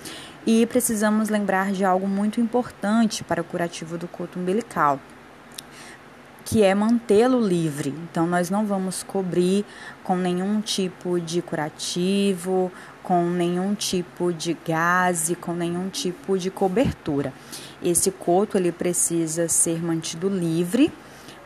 E 0.46 0.66
precisamos 0.66 1.30
lembrar 1.30 1.72
de 1.72 1.86
algo 1.86 2.06
muito 2.06 2.38
importante 2.38 3.24
para 3.24 3.40
o 3.40 3.44
curativo 3.44 3.96
do 3.96 4.06
coto 4.06 4.38
umbilical, 4.38 5.00
que 6.44 6.62
é 6.62 6.74
mantê-lo 6.74 7.40
livre. 7.40 7.94
Então, 8.10 8.26
nós 8.26 8.50
não 8.50 8.66
vamos 8.66 9.02
cobrir 9.02 9.64
com 10.02 10.16
nenhum 10.16 10.60
tipo 10.60 11.18
de 11.18 11.40
curativo, 11.40 12.70
com 13.02 13.24
nenhum 13.30 13.74
tipo 13.74 14.34
de 14.34 14.54
gaze, 14.66 15.34
com 15.34 15.54
nenhum 15.54 15.88
tipo 15.88 16.38
de 16.38 16.50
cobertura. 16.50 17.32
Esse 17.82 18.10
coto 18.10 18.58
ele 18.58 18.70
precisa 18.70 19.48
ser 19.48 19.82
mantido 19.82 20.28
livre 20.28 20.92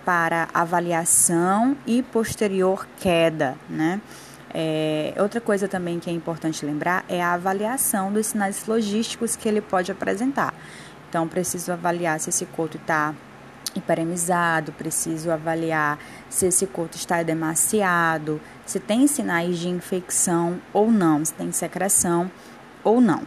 para 0.04 0.48
avaliação 0.52 1.76
e 1.86 2.02
posterior 2.02 2.88
queda, 2.98 3.56
né? 3.68 4.00
É, 4.52 5.14
outra 5.18 5.40
coisa 5.40 5.68
também 5.68 5.98
que 6.00 6.08
é 6.08 6.12
importante 6.12 6.64
lembrar 6.64 7.04
é 7.08 7.22
a 7.22 7.34
avaliação 7.34 8.12
dos 8.12 8.26
sinais 8.26 8.66
logísticos 8.66 9.36
que 9.36 9.48
ele 9.48 9.60
pode 9.60 9.92
apresentar. 9.92 10.54
Então, 11.08 11.28
preciso 11.28 11.72
avaliar 11.72 12.18
se 12.20 12.30
esse 12.30 12.46
coto 12.46 12.76
está 12.76 13.14
hiperemizado, 13.74 14.72
preciso 14.72 15.30
avaliar 15.30 15.98
se 16.28 16.46
esse 16.46 16.66
coto 16.66 16.96
está 16.96 17.22
demasiado, 17.22 18.40
se 18.66 18.80
tem 18.80 19.06
sinais 19.06 19.58
de 19.58 19.68
infecção 19.68 20.60
ou 20.72 20.90
não, 20.90 21.24
se 21.24 21.32
tem 21.32 21.52
secreção 21.52 22.30
ou 22.82 23.00
não. 23.00 23.22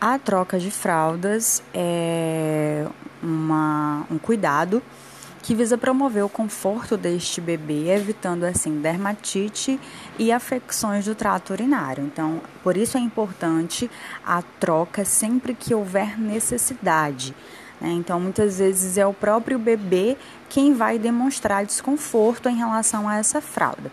A 0.00 0.18
troca 0.18 0.58
de 0.58 0.70
fraldas 0.70 1.62
é 1.74 2.86
uma, 3.22 4.06
um 4.10 4.18
cuidado 4.18 4.82
que 5.50 5.54
visa 5.56 5.76
promover 5.76 6.24
o 6.24 6.28
conforto 6.28 6.96
deste 6.96 7.40
bebê, 7.40 7.88
evitando 7.88 8.44
assim 8.44 8.80
dermatite 8.80 9.80
e 10.16 10.30
afecções 10.30 11.06
do 11.06 11.14
trato 11.16 11.52
urinário. 11.52 12.04
Então, 12.04 12.40
por 12.62 12.76
isso 12.76 12.96
é 12.96 13.00
importante 13.00 13.90
a 14.24 14.42
troca 14.42 15.04
sempre 15.04 15.52
que 15.52 15.74
houver 15.74 16.16
necessidade. 16.16 17.34
Né? 17.80 17.88
Então, 17.94 18.20
muitas 18.20 18.60
vezes 18.60 18.96
é 18.96 19.04
o 19.04 19.12
próprio 19.12 19.58
bebê 19.58 20.16
quem 20.48 20.72
vai 20.72 21.00
demonstrar 21.00 21.66
desconforto 21.66 22.48
em 22.48 22.54
relação 22.54 23.08
a 23.08 23.16
essa 23.16 23.40
fralda. 23.40 23.90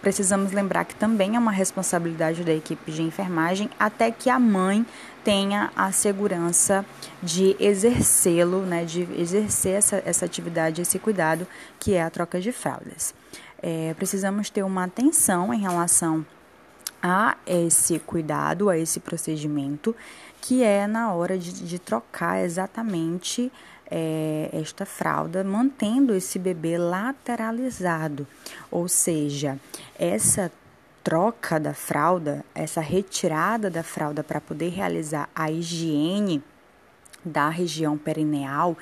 Precisamos 0.00 0.52
lembrar 0.52 0.84
que 0.84 0.94
também 0.94 1.36
é 1.36 1.38
uma 1.38 1.50
responsabilidade 1.50 2.44
da 2.44 2.52
equipe 2.52 2.92
de 2.92 3.02
enfermagem 3.02 3.68
até 3.78 4.10
que 4.10 4.30
a 4.30 4.38
mãe 4.38 4.86
tenha 5.24 5.70
a 5.74 5.90
segurança 5.90 6.86
de 7.22 7.56
exercê-lo, 7.58 8.60
né, 8.62 8.84
de 8.84 9.02
exercer 9.20 9.76
essa, 9.76 10.02
essa 10.04 10.24
atividade, 10.24 10.80
esse 10.80 10.98
cuidado, 10.98 11.46
que 11.78 11.94
é 11.94 12.02
a 12.02 12.10
troca 12.10 12.40
de 12.40 12.52
fraldas. 12.52 13.14
É, 13.60 13.92
precisamos 13.94 14.48
ter 14.50 14.62
uma 14.62 14.84
atenção 14.84 15.52
em 15.52 15.60
relação 15.60 16.24
a 17.02 17.36
esse 17.46 17.98
cuidado, 17.98 18.68
a 18.68 18.78
esse 18.78 19.00
procedimento, 19.00 19.94
que 20.40 20.62
é 20.62 20.86
na 20.86 21.12
hora 21.12 21.36
de, 21.36 21.52
de 21.52 21.78
trocar 21.78 22.42
exatamente 22.42 23.52
é, 23.90 24.50
esta 24.52 24.84
fralda, 24.84 25.42
mantendo 25.42 26.14
esse 26.14 26.38
bebê 26.38 26.76
lateralizado, 26.76 28.26
ou 28.70 28.88
seja, 28.88 29.58
essa 29.98 30.52
troca 31.02 31.58
da 31.58 31.72
fralda, 31.72 32.44
essa 32.54 32.80
retirada 32.80 33.70
da 33.70 33.82
fralda 33.82 34.22
para 34.22 34.40
poder 34.40 34.68
realizar 34.68 35.28
a 35.34 35.50
higiene 35.50 36.42
da 37.24 37.48
região 37.48 37.96
perineal, 37.96 38.76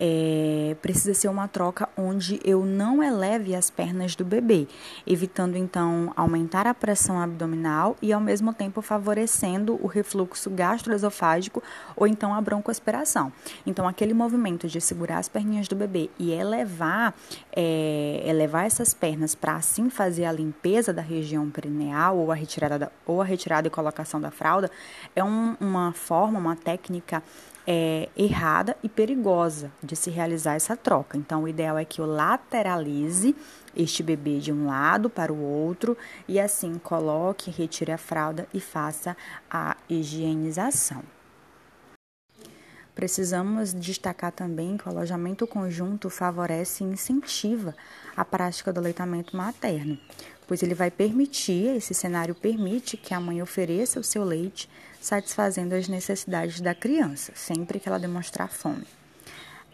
é, 0.00 0.76
precisa 0.82 1.14
ser 1.14 1.28
uma 1.28 1.48
troca 1.48 1.88
onde 1.96 2.40
eu 2.44 2.64
não 2.64 3.02
eleve 3.02 3.54
as 3.54 3.70
pernas 3.70 4.14
do 4.14 4.24
bebê, 4.24 4.66
evitando 5.06 5.56
então 5.56 6.12
aumentar 6.16 6.66
a 6.66 6.74
pressão 6.74 7.20
abdominal 7.20 7.96
e 8.00 8.12
ao 8.12 8.20
mesmo 8.20 8.52
tempo 8.52 8.82
favorecendo 8.82 9.78
o 9.82 9.86
refluxo 9.86 10.50
gastroesofágico 10.50 11.62
ou 11.96 12.06
então 12.06 12.34
a 12.34 12.40
broncoaspiração. 12.40 13.32
Então, 13.66 13.86
aquele 13.88 14.14
movimento 14.14 14.68
de 14.68 14.80
segurar 14.80 15.18
as 15.18 15.28
perninhas 15.28 15.68
do 15.68 15.76
bebê 15.76 16.10
e 16.18 16.32
elevar, 16.32 17.14
é, 17.54 18.22
elevar 18.26 18.66
essas 18.66 18.92
pernas 18.92 19.34
para 19.34 19.56
assim 19.56 19.90
fazer 19.90 20.24
a 20.24 20.32
limpeza 20.32 20.92
da 20.92 21.02
região 21.02 21.48
perineal 21.50 22.16
ou 22.18 22.30
a 22.30 22.34
retirada, 22.34 22.78
da, 22.78 22.92
ou 23.06 23.20
a 23.20 23.24
retirada 23.24 23.68
e 23.68 23.70
colocação 23.70 24.20
da 24.20 24.30
fralda 24.30 24.70
é 25.14 25.22
um, 25.22 25.56
uma 25.60 25.92
forma, 25.92 26.38
uma 26.38 26.56
técnica 26.56 27.22
é, 27.66 28.08
errada 28.16 28.76
e 28.82 28.88
perigosa 28.88 29.70
de 29.82 29.96
se 29.96 30.10
realizar 30.10 30.54
essa 30.54 30.76
troca. 30.76 31.16
Então, 31.16 31.44
o 31.44 31.48
ideal 31.48 31.78
é 31.78 31.84
que 31.84 32.00
eu 32.00 32.06
lateralize 32.06 33.34
este 33.76 34.02
bebê 34.02 34.38
de 34.38 34.52
um 34.52 34.66
lado 34.66 35.10
para 35.10 35.32
o 35.32 35.40
outro 35.40 35.96
e 36.28 36.38
assim 36.38 36.78
coloque, 36.78 37.50
retire 37.50 37.92
a 37.92 37.98
fralda 37.98 38.46
e 38.52 38.60
faça 38.60 39.16
a 39.50 39.76
higienização. 39.88 41.02
Precisamos 42.94 43.74
destacar 43.74 44.30
também 44.30 44.76
que 44.76 44.86
o 44.86 44.90
alojamento 44.90 45.48
conjunto 45.48 46.08
favorece 46.08 46.84
e 46.84 46.86
incentiva 46.86 47.74
a 48.16 48.24
prática 48.24 48.72
do 48.72 48.78
aleitamento 48.78 49.36
materno, 49.36 49.98
pois 50.46 50.62
ele 50.62 50.74
vai 50.74 50.92
permitir, 50.92 51.74
esse 51.76 51.92
cenário 51.92 52.36
permite 52.36 52.96
que 52.96 53.12
a 53.12 53.18
mãe 53.18 53.42
ofereça 53.42 53.98
o 53.98 54.04
seu 54.04 54.22
leite 54.22 54.70
satisfazendo 55.04 55.74
as 55.74 55.86
necessidades 55.86 56.62
da 56.62 56.74
criança, 56.74 57.30
sempre 57.34 57.78
que 57.78 57.86
ela 57.86 57.98
demonstrar 57.98 58.48
fome. 58.48 58.86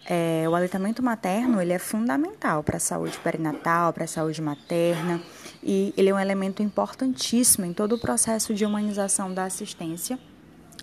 É, 0.05 0.45
o 0.49 0.57
aleitamento 0.57 1.05
materno 1.05 1.63
ele 1.63 1.73
é 1.73 1.79
fundamental 1.79 2.65
para 2.65 2.79
a 2.79 2.81
saúde 2.81 3.17
perinatal, 3.19 3.93
para 3.93 4.05
a 4.05 4.09
saúde 4.09 4.43
materna 4.43 5.21
e 5.63 5.95
ele 5.97 6.09
é 6.09 6.15
um 6.15 6.19
elemento 6.19 6.65
importantíssimo 6.65 7.65
em 7.65 7.73
todo 7.73 7.95
o 7.95 7.99
processo 7.99 8.53
de 8.53 8.65
humanização 8.65 9.33
da 9.33 9.45
assistência 9.45 10.19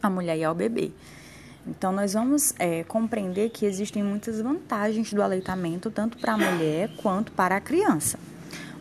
à 0.01 0.09
mulher 0.09 0.37
e 0.37 0.45
ao 0.45 0.55
bebê. 0.55 0.93
Então, 1.67 1.91
nós 1.91 2.13
vamos 2.13 2.53
é, 2.57 2.85
compreender 2.85 3.49
que 3.49 3.65
existem 3.65 4.01
muitas 4.01 4.39
vantagens 4.39 5.11
do 5.11 5.21
aleitamento, 5.21 5.91
tanto 5.91 6.17
para 6.17 6.35
a 6.35 6.37
mulher 6.37 6.89
quanto 7.01 7.33
para 7.33 7.57
a 7.57 7.59
criança. 7.59 8.17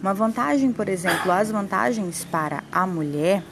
Uma 0.01 0.15
vantagem, 0.15 0.73
por 0.73 0.89
exemplo, 0.89 1.33
as 1.33 1.51
vantagens 1.51 2.25
para 2.25 2.63
a 2.71 2.87
mulher, 2.87 3.43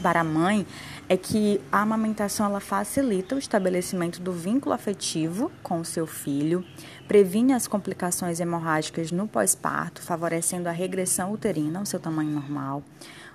para 0.00 0.20
a 0.20 0.24
mãe, 0.24 0.64
é 1.10 1.16
que 1.16 1.60
a 1.72 1.80
amamentação 1.80 2.46
ela 2.46 2.60
facilita 2.60 3.34
o 3.34 3.38
estabelecimento 3.38 4.22
do 4.22 4.30
vínculo 4.30 4.72
afetivo 4.72 5.50
com 5.60 5.80
o 5.80 5.84
seu 5.84 6.06
filho, 6.06 6.64
previne 7.08 7.52
as 7.52 7.66
complicações 7.66 8.38
hemorrágicas 8.38 9.10
no 9.10 9.26
pós-parto, 9.26 10.00
favorecendo 10.00 10.68
a 10.68 10.72
regressão 10.72 11.32
uterina 11.32 11.80
ao 11.80 11.84
seu 11.84 11.98
tamanho 11.98 12.30
normal. 12.30 12.84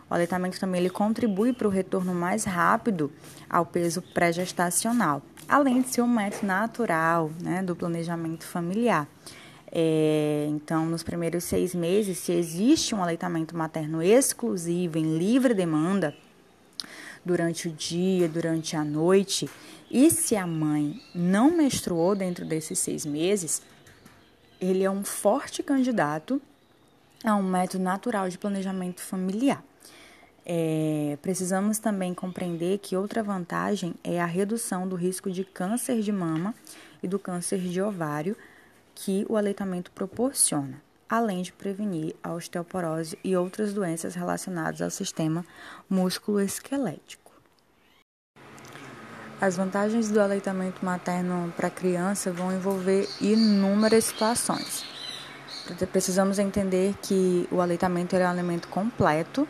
O 0.10 0.13
aleitamento 0.13 0.58
também 0.58 0.79
ele 0.79 0.89
contribui 0.89 1.51
para 1.51 1.67
o 1.67 1.70
retorno 1.70 2.13
mais 2.15 2.46
rápido 2.46 3.12
ao 3.50 3.65
peso 3.65 4.01
pré-gestacional, 4.01 5.22
além 5.46 5.82
de 5.82 5.89
ser 5.89 6.01
um 6.01 6.08
método 6.08 6.48
natural 6.48 7.29
né, 7.41 7.62
do 7.62 7.75
planejamento 7.75 8.46
familiar. 8.46 9.05
É, 9.70 10.48
então, 10.50 10.86
nos 10.86 11.03
primeiros 11.03 11.44
seis 11.44 11.75
meses, 11.75 12.20
se 12.20 12.32
existe 12.32 12.96
um 12.96 13.03
aleitamento 13.03 13.53
materno 13.58 14.01
exclusivo 14.01 14.98
em 14.98 15.17
livre 15.17 15.53
demanda, 15.53 16.15
durante 17.25 17.67
o 17.67 17.72
dia, 17.72 18.29
durante 18.29 18.75
a 18.75 18.84
noite, 18.84 19.50
e 19.89 20.12
se 20.12 20.36
a 20.36 20.46
mãe 20.46 21.01
não 21.13 21.50
menstruou 21.50 22.15
dentro 22.15 22.46
desses 22.46 22.77
seis 22.77 23.05
meses, 23.05 23.62
ele 24.62 24.84
é 24.84 24.91
um 24.91 25.03
forte 25.03 25.63
candidato 25.63 26.41
a 27.24 27.36
um 27.36 27.44
método 27.44 27.84
natural 27.84 28.29
de 28.29 28.38
planejamento 28.38 29.01
familiar. 29.01 29.63
É, 30.46 31.17
precisamos 31.24 31.79
também 31.79 32.13
compreender 32.13 32.77
que 32.77 32.96
outra 32.96 33.24
vantagem 33.24 33.96
é 34.03 34.22
a 34.22 34.27
redução 34.27 34.88
do 34.88 34.96
risco 34.96 35.32
de 35.32 35.44
câncer 35.44 36.01
de 36.01 36.12
mama 36.12 36.53
e 37.01 37.08
do 37.08 37.17
câncer 37.17 37.60
de 37.60 37.82
ovário 37.82 38.38
que 38.94 39.25
o 39.27 39.36
aleitamento 39.36 39.91
proporciona 39.91 40.85
além 41.09 41.41
de 41.41 41.51
prevenir 41.51 42.15
a 42.24 42.33
osteoporose 42.33 43.17
e 43.24 43.35
outras 43.35 43.74
doenças 43.74 44.15
relacionadas 44.15 44.81
ao 44.81 44.89
sistema 44.89 45.45
músculo-esquelético. 45.89 47.31
As 49.39 49.57
vantagens 49.57 50.09
do 50.09 50.19
aleitamento 50.19 50.83
materno 50.83 51.53
para 51.55 51.67
a 51.67 51.71
criança 51.71 52.31
vão 52.31 52.51
envolver 52.51 53.07
inúmeras 53.19 54.05
situações. 54.05 54.85
Precisamos 55.91 56.39
entender 56.39 56.95
que 57.01 57.47
o 57.51 57.59
aleitamento 57.59 58.15
é 58.15 58.25
um 58.25 58.29
alimento 58.29 58.67
completo 58.67 59.47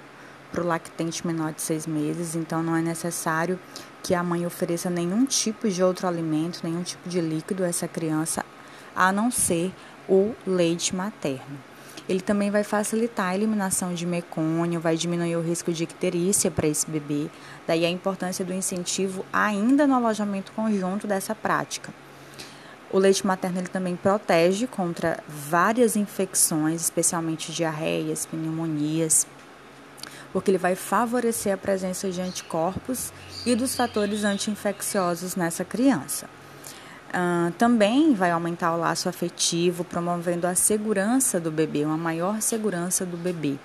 para 0.51 0.63
o 0.63 0.65
lactente 0.65 1.25
menor 1.27 1.53
de 1.53 1.61
seis 1.61 1.85
meses, 1.85 2.35
então 2.35 2.63
não 2.63 2.75
é 2.75 2.81
necessário 2.81 3.59
que 4.05 4.13
a 4.13 4.21
mãe 4.21 4.45
ofereça 4.45 4.87
nenhum 4.87 5.25
tipo 5.25 5.67
de 5.67 5.81
outro 5.81 6.07
alimento, 6.07 6.59
nenhum 6.63 6.83
tipo 6.83 7.09
de 7.09 7.19
líquido 7.19 7.63
a 7.63 7.67
essa 7.67 7.87
criança, 7.87 8.45
a 8.95 9.11
não 9.11 9.31
ser 9.31 9.73
o 10.07 10.35
leite 10.45 10.95
materno. 10.95 11.57
Ele 12.07 12.21
também 12.21 12.51
vai 12.51 12.63
facilitar 12.63 13.29
a 13.29 13.35
eliminação 13.35 13.95
de 13.95 14.05
mecônio, 14.05 14.79
vai 14.79 14.95
diminuir 14.95 15.35
o 15.35 15.41
risco 15.41 15.73
de 15.73 15.85
icterícia 15.85 16.51
para 16.51 16.67
esse 16.67 16.87
bebê, 16.87 17.31
daí 17.65 17.83
a 17.83 17.89
importância 17.89 18.45
do 18.45 18.53
incentivo 18.53 19.25
ainda 19.33 19.87
no 19.87 19.95
alojamento 19.95 20.51
conjunto 20.51 21.07
dessa 21.07 21.33
prática. 21.33 21.91
O 22.91 22.99
leite 22.99 23.25
materno 23.25 23.57
ele 23.57 23.69
também 23.69 23.95
protege 23.95 24.67
contra 24.67 25.17
várias 25.27 25.95
infecções, 25.95 26.79
especialmente 26.79 27.51
diarreias, 27.51 28.27
pneumonias, 28.27 29.25
porque 30.35 30.51
ele 30.51 30.57
vai 30.57 30.75
favorecer 30.75 31.53
a 31.53 31.57
presença 31.57 32.11
de 32.11 32.19
anticorpos 32.19 33.13
e 33.45 33.55
dos 33.55 33.73
fatores 33.73 34.25
anti-infecciosos 34.25 35.33
nessa 35.37 35.63
criança. 35.63 36.25
Uh, 37.07 37.53
também 37.53 38.13
vai 38.13 38.31
aumentar 38.31 38.75
o 38.75 38.77
laço 38.77 39.07
afetivo, 39.07 39.85
promovendo 39.85 40.45
a 40.45 40.53
segurança 40.53 41.39
do 41.39 41.49
bebê, 41.49 41.85
uma 41.85 41.95
maior 41.95 42.41
segurança 42.41 43.05
do 43.05 43.15
bebê. 43.15 43.55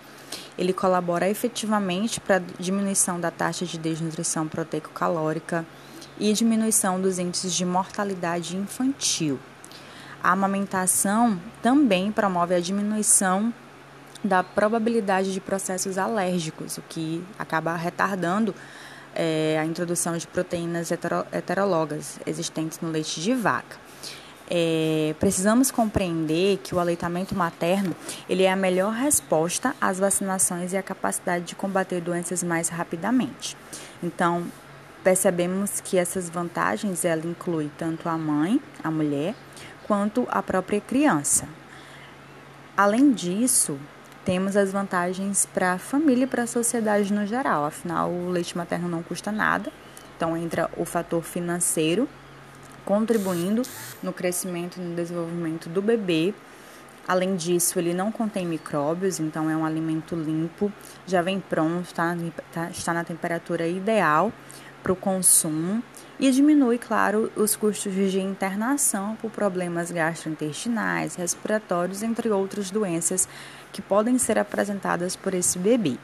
Ele 0.56 0.72
colabora 0.72 1.28
efetivamente 1.28 2.20
para 2.20 2.36
a 2.36 2.42
diminuição 2.56 3.18
da 3.18 3.32
taxa 3.32 3.66
de 3.66 3.76
desnutrição 3.76 4.46
proteico-calórica 4.46 5.66
e 6.20 6.32
diminuição 6.32 7.00
dos 7.00 7.18
índices 7.18 7.52
de 7.52 7.64
mortalidade 7.64 8.56
infantil. 8.56 9.40
A 10.22 10.30
amamentação 10.30 11.36
também 11.60 12.12
promove 12.12 12.54
a 12.54 12.60
diminuição 12.60 13.52
da 14.22 14.42
probabilidade 14.42 15.32
de 15.32 15.40
processos 15.40 15.96
alérgicos, 15.98 16.78
o 16.78 16.82
que 16.82 17.24
acaba 17.38 17.74
retardando 17.74 18.54
é, 19.14 19.58
a 19.60 19.64
introdução 19.64 20.16
de 20.16 20.26
proteínas 20.26 20.90
hetero, 20.90 21.26
heterólogas 21.32 22.20
existentes 22.26 22.80
no 22.80 22.90
leite 22.90 23.20
de 23.20 23.34
vaca. 23.34 23.76
É, 24.52 25.14
precisamos 25.20 25.70
compreender 25.70 26.58
que 26.58 26.74
o 26.74 26.80
aleitamento 26.80 27.36
materno 27.36 27.94
ele 28.28 28.42
é 28.42 28.50
a 28.50 28.56
melhor 28.56 28.92
resposta 28.92 29.76
às 29.80 30.00
vacinações 30.00 30.72
e 30.72 30.76
a 30.76 30.82
capacidade 30.82 31.44
de 31.44 31.54
combater 31.54 32.00
doenças 32.00 32.42
mais 32.42 32.68
rapidamente. 32.68 33.56
Então, 34.02 34.44
percebemos 35.04 35.80
que 35.80 35.96
essas 35.96 36.28
vantagens 36.28 37.04
ela 37.04 37.24
inclui 37.24 37.70
tanto 37.78 38.08
a 38.08 38.18
mãe, 38.18 38.60
a 38.82 38.90
mulher, 38.90 39.36
quanto 39.86 40.26
a 40.30 40.42
própria 40.42 40.80
criança. 40.80 41.48
Além 42.76 43.12
disso, 43.12 43.78
temos 44.24 44.56
as 44.56 44.70
vantagens 44.70 45.46
para 45.46 45.72
a 45.72 45.78
família 45.78 46.24
e 46.24 46.26
para 46.26 46.42
a 46.42 46.46
sociedade 46.46 47.12
no 47.12 47.26
geral. 47.26 47.64
Afinal, 47.64 48.10
o 48.10 48.30
leite 48.30 48.56
materno 48.56 48.88
não 48.88 49.02
custa 49.02 49.32
nada, 49.32 49.72
então 50.16 50.36
entra 50.36 50.70
o 50.76 50.84
fator 50.84 51.22
financeiro 51.22 52.08
contribuindo 52.84 53.62
no 54.02 54.12
crescimento 54.12 54.78
e 54.78 54.80
no 54.80 54.94
desenvolvimento 54.94 55.68
do 55.68 55.80
bebê. 55.80 56.34
Além 57.06 57.34
disso, 57.34 57.78
ele 57.78 57.94
não 57.94 58.12
contém 58.12 58.46
micróbios, 58.46 59.18
então 59.18 59.50
é 59.50 59.56
um 59.56 59.64
alimento 59.64 60.14
limpo, 60.14 60.72
já 61.06 61.22
vem 61.22 61.40
pronto, 61.40 61.92
tá, 61.92 62.16
tá, 62.52 62.70
está 62.70 62.92
na 62.92 63.02
temperatura 63.04 63.66
ideal 63.66 64.32
para 64.82 64.92
o 64.92 64.96
consumo 64.96 65.82
e 66.18 66.30
diminui, 66.30 66.76
claro, 66.76 67.32
os 67.34 67.56
custos 67.56 67.94
de 67.94 68.20
internação 68.20 69.16
por 69.16 69.30
problemas 69.30 69.90
gastrointestinais, 69.90 71.14
respiratórios, 71.14 72.02
entre 72.02 72.28
outras 72.28 72.70
doenças 72.70 73.26
que 73.72 73.80
podem 73.80 74.18
ser 74.18 74.38
apresentadas 74.38 75.16
por 75.16 75.32
esse 75.32 75.58
bebê. 75.58 75.96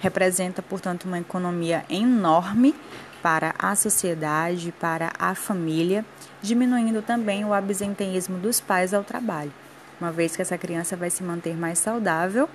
Representa, 0.00 0.60
portanto, 0.60 1.04
uma 1.04 1.18
economia 1.18 1.84
enorme 1.88 2.74
para 3.22 3.54
a 3.58 3.74
sociedade, 3.74 4.70
para 4.78 5.10
a 5.18 5.34
família, 5.34 6.04
diminuindo 6.42 7.00
também 7.00 7.42
o 7.42 7.54
absenteísmo 7.54 8.36
dos 8.36 8.60
pais 8.60 8.92
ao 8.92 9.02
trabalho, 9.02 9.50
uma 9.98 10.12
vez 10.12 10.36
que 10.36 10.42
essa 10.42 10.58
criança 10.58 10.94
vai 10.94 11.08
se 11.08 11.22
manter 11.22 11.56
mais 11.56 11.78
saudável, 11.78 12.46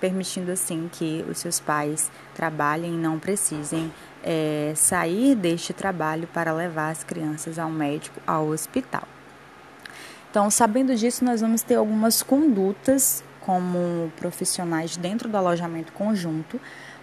permitindo 0.00 0.50
assim 0.50 0.88
que 0.90 1.22
os 1.30 1.38
seus 1.38 1.60
pais 1.60 2.10
trabalhem 2.34 2.94
e 2.94 2.96
não 2.96 3.18
precisem 3.18 3.92
é, 4.24 4.72
sair 4.74 5.34
deste 5.34 5.74
trabalho 5.74 6.26
para 6.32 6.52
levar 6.52 6.90
as 6.90 7.04
crianças 7.04 7.58
ao 7.58 7.70
médico, 7.70 8.18
ao 8.26 8.48
hospital. 8.48 9.06
Então, 10.30 10.50
sabendo 10.50 10.96
disso, 10.96 11.24
nós 11.24 11.42
vamos 11.42 11.62
ter 11.62 11.76
algumas 11.76 12.22
condutas 12.22 13.22
como 13.40 14.10
profissionais 14.16 14.96
dentro 14.96 15.28
do 15.28 15.36
alojamento 15.36 15.92
conjunto 15.92 16.58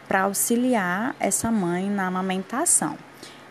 para 0.07 0.23
auxiliar 0.23 1.15
essa 1.19 1.51
mãe 1.51 1.89
na 1.89 2.07
amamentação. 2.07 2.97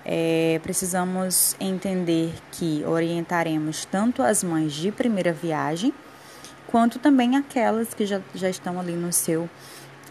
É, 0.05 0.61
precisamos 0.63 1.55
entender 1.61 2.35
que 2.51 2.83
orientaremos 2.85 3.85
tanto 3.85 4.23
as 4.23 4.43
mães 4.43 4.73
de 4.73 4.91
primeira 4.91 5.33
viagem, 5.33 5.95
quanto 6.67 6.99
também 6.99 7.37
aquelas 7.37 7.95
que 7.95 8.05
já, 8.05 8.21
já 8.35 8.51
estão 8.51 8.81
ali 8.81 8.93
no 8.93 9.13
seu 9.13 9.49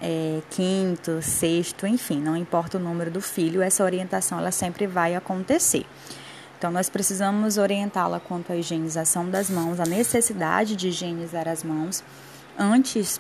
é, 0.02 0.42
quinto, 0.50 1.22
sexto, 1.22 1.86
enfim, 1.86 2.20
não 2.20 2.36
importa 2.36 2.78
o 2.78 2.80
número 2.80 3.12
do 3.12 3.22
filho, 3.22 3.62
essa 3.62 3.84
orientação 3.84 4.40
ela 4.40 4.52
sempre 4.52 4.88
vai 4.88 5.16
acontecer. 5.16 5.86
Então, 6.58 6.72
nós 6.72 6.90
precisamos 6.90 7.58
orientá-la 7.58 8.20
quanto 8.20 8.52
à 8.52 8.56
higienização 8.56 9.30
das 9.30 9.50
mãos, 9.50 9.80
a 9.80 9.86
necessidade 9.86 10.76
de 10.76 10.90
higienizar 10.90 11.48
as 11.48 11.64
mãos 11.64 12.04
antes 12.58 13.20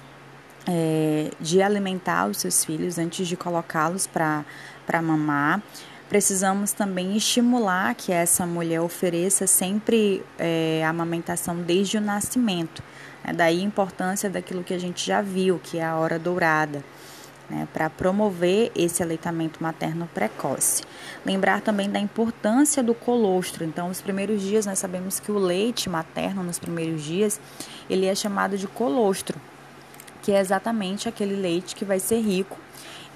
é, 0.67 1.31
de 1.39 1.61
alimentar 1.61 2.27
os 2.27 2.37
seus 2.37 2.65
filhos, 2.65 2.97
antes 2.97 3.27
de 3.27 3.37
colocá-los 3.37 4.07
para 4.07 5.01
mamar. 5.01 5.61
Precisamos 6.09 6.73
também 6.73 7.15
estimular 7.15 7.95
que 7.95 8.11
essa 8.11 8.45
mulher 8.45 8.81
ofereça 8.81 9.47
sempre 9.47 10.21
é, 10.37 10.83
amamentação 10.85 11.55
desde 11.55 11.97
o 11.97 12.01
nascimento. 12.01 12.83
É 13.23 13.33
daí 13.33 13.59
a 13.59 13.63
importância 13.63 14.29
daquilo 14.29 14.63
que 14.63 14.73
a 14.73 14.79
gente 14.79 15.05
já 15.05 15.21
viu, 15.21 15.59
que 15.61 15.77
é 15.77 15.83
a 15.83 15.95
hora 15.95 16.17
dourada. 16.17 16.83
né, 17.49 17.67
para 17.73 17.89
promover 17.89 18.71
esse 18.75 19.01
aleitamento 19.01 19.61
materno 19.61 20.07
precoce. 20.13 20.83
Lembrar 21.25 21.61
também 21.61 21.89
da 21.89 21.99
importância 21.99 22.83
do 22.83 22.93
colostro. 22.93 23.65
Então, 23.65 23.89
os 23.89 24.01
primeiros 24.01 24.41
dias 24.41 24.65
nós 24.65 24.79
sabemos 24.79 25.19
que 25.19 25.31
o 25.31 25.37
leite 25.37 25.89
materno 25.89 26.43
nos 26.43 26.59
primeiros 26.59 27.03
dias, 27.03 27.39
ele 27.89 28.05
é 28.05 28.13
chamado 28.13 28.57
de 28.57 28.67
colostro, 28.67 29.39
que 30.21 30.31
é 30.31 30.39
exatamente 30.39 31.09
aquele 31.09 31.35
leite 31.35 31.75
que 31.75 31.83
vai 31.83 31.99
ser 31.99 32.21
rico 32.21 32.57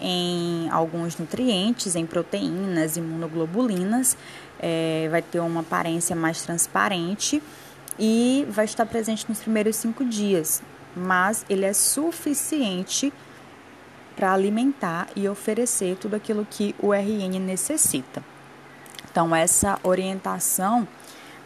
em 0.01 0.67
alguns 0.71 1.17
nutrientes, 1.17 1.95
em 1.95 2.05
proteínas, 2.05 2.97
imunoglobulinas, 2.97 4.17
é, 4.59 5.07
vai 5.11 5.21
ter 5.21 5.39
uma 5.39 5.61
aparência 5.61 6.15
mais 6.15 6.41
transparente 6.41 7.41
e 7.97 8.45
vai 8.49 8.65
estar 8.65 8.85
presente 8.85 9.25
nos 9.27 9.39
primeiros 9.39 9.75
cinco 9.75 10.03
dias, 10.03 10.61
mas 10.95 11.45
ele 11.49 11.65
é 11.65 11.73
suficiente 11.73 13.13
para 14.15 14.33
alimentar 14.33 15.07
e 15.15 15.27
oferecer 15.27 15.97
tudo 15.97 16.15
aquilo 16.15 16.47
que 16.49 16.75
o 16.79 16.93
RN 16.93 17.39
necessita. 17.39 18.23
Então, 19.11 19.35
essa 19.35 19.79
orientação 19.83 20.87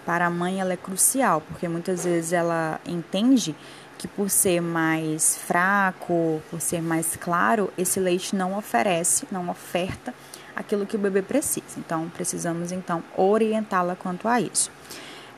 para 0.06 0.26
a 0.26 0.30
mãe 0.30 0.62
ela 0.62 0.74
é 0.74 0.78
crucial, 0.78 1.42
porque 1.42 1.68
muitas 1.68 2.06
vezes 2.06 2.32
ela 2.32 2.80
entende 2.86 3.56
que 3.98 4.08
por 4.08 4.30
ser 4.30 4.62
mais 4.62 5.38
fraco, 5.38 6.42
por 6.50 6.62
ser 6.62 6.82
mais 6.82 7.16
claro, 7.16 7.74
esse 7.78 8.00
leite 8.00 8.36
não 8.36 8.58
oferece, 8.58 9.28
não 9.32 9.50
oferta 9.50 10.14
aquilo 10.56 10.86
que 10.86 10.96
o 10.96 11.00
bebê 11.00 11.22
precisa. 11.22 11.78
Então, 11.78 12.10
precisamos 12.10 12.72
então 12.72 13.04
orientá-la 13.16 13.96
quanto 13.96 14.28
a 14.28 14.40
isso. 14.40 14.72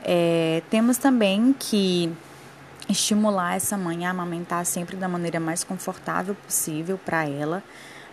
É, 0.04 0.62
temos 0.70 0.98
também 0.98 1.54
que 1.58 2.12
estimular 2.90 3.56
essa 3.56 3.78
mãe 3.78 4.06
a 4.06 4.10
amamentar 4.10 4.66
sempre 4.66 4.96
da 4.96 5.08
maneira 5.08 5.40
mais 5.40 5.64
confortável 5.64 6.36
possível 6.36 6.98
para 6.98 7.28
ela, 7.28 7.64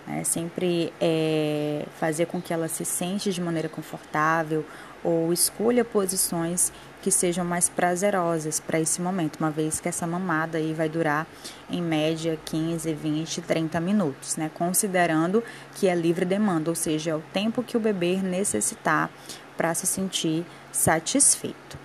né? 0.07 0.23
sempre 0.25 0.93
é, 1.01 1.87
fazer 1.99 2.27
com 2.27 2.41
que 2.41 2.53
ela 2.53 2.69
se 2.69 2.85
sente 2.85 3.33
de 3.33 3.41
maneira 3.41 3.69
confortável 3.69 4.65
ou 5.03 5.33
escolha 5.33 5.85
posições 5.85 6.73
que 7.01 7.11
sejam 7.13 7.45
mais 7.45 7.69
prazerosas 7.69 8.59
para 8.59 8.81
esse 8.81 9.01
momento, 9.01 9.37
uma 9.37 9.51
vez 9.51 9.79
que 9.79 9.89
essa 9.89 10.05
mamada 10.07 10.59
aí 10.59 10.75
vai 10.75 10.89
durar 10.89 11.25
em 11.71 11.81
média 11.81 12.37
15, 12.45 12.93
20, 12.93 13.43
30 13.43 13.79
minutos, 13.79 14.37
né? 14.37 14.51
Considerando 14.53 15.45
que 15.77 15.87
é 15.87 15.95
livre 15.95 16.25
demanda, 16.25 16.69
ou 16.69 16.75
seja, 16.75 17.13
é 17.13 17.15
o 17.15 17.23
tempo 17.33 17.63
que 17.63 17.77
o 17.77 17.81
bebê 17.81 18.17
necessitar 18.17 19.09
para 19.57 19.75
se 19.75 19.87
sentir 19.87 20.45
satisfeito. 20.73 21.79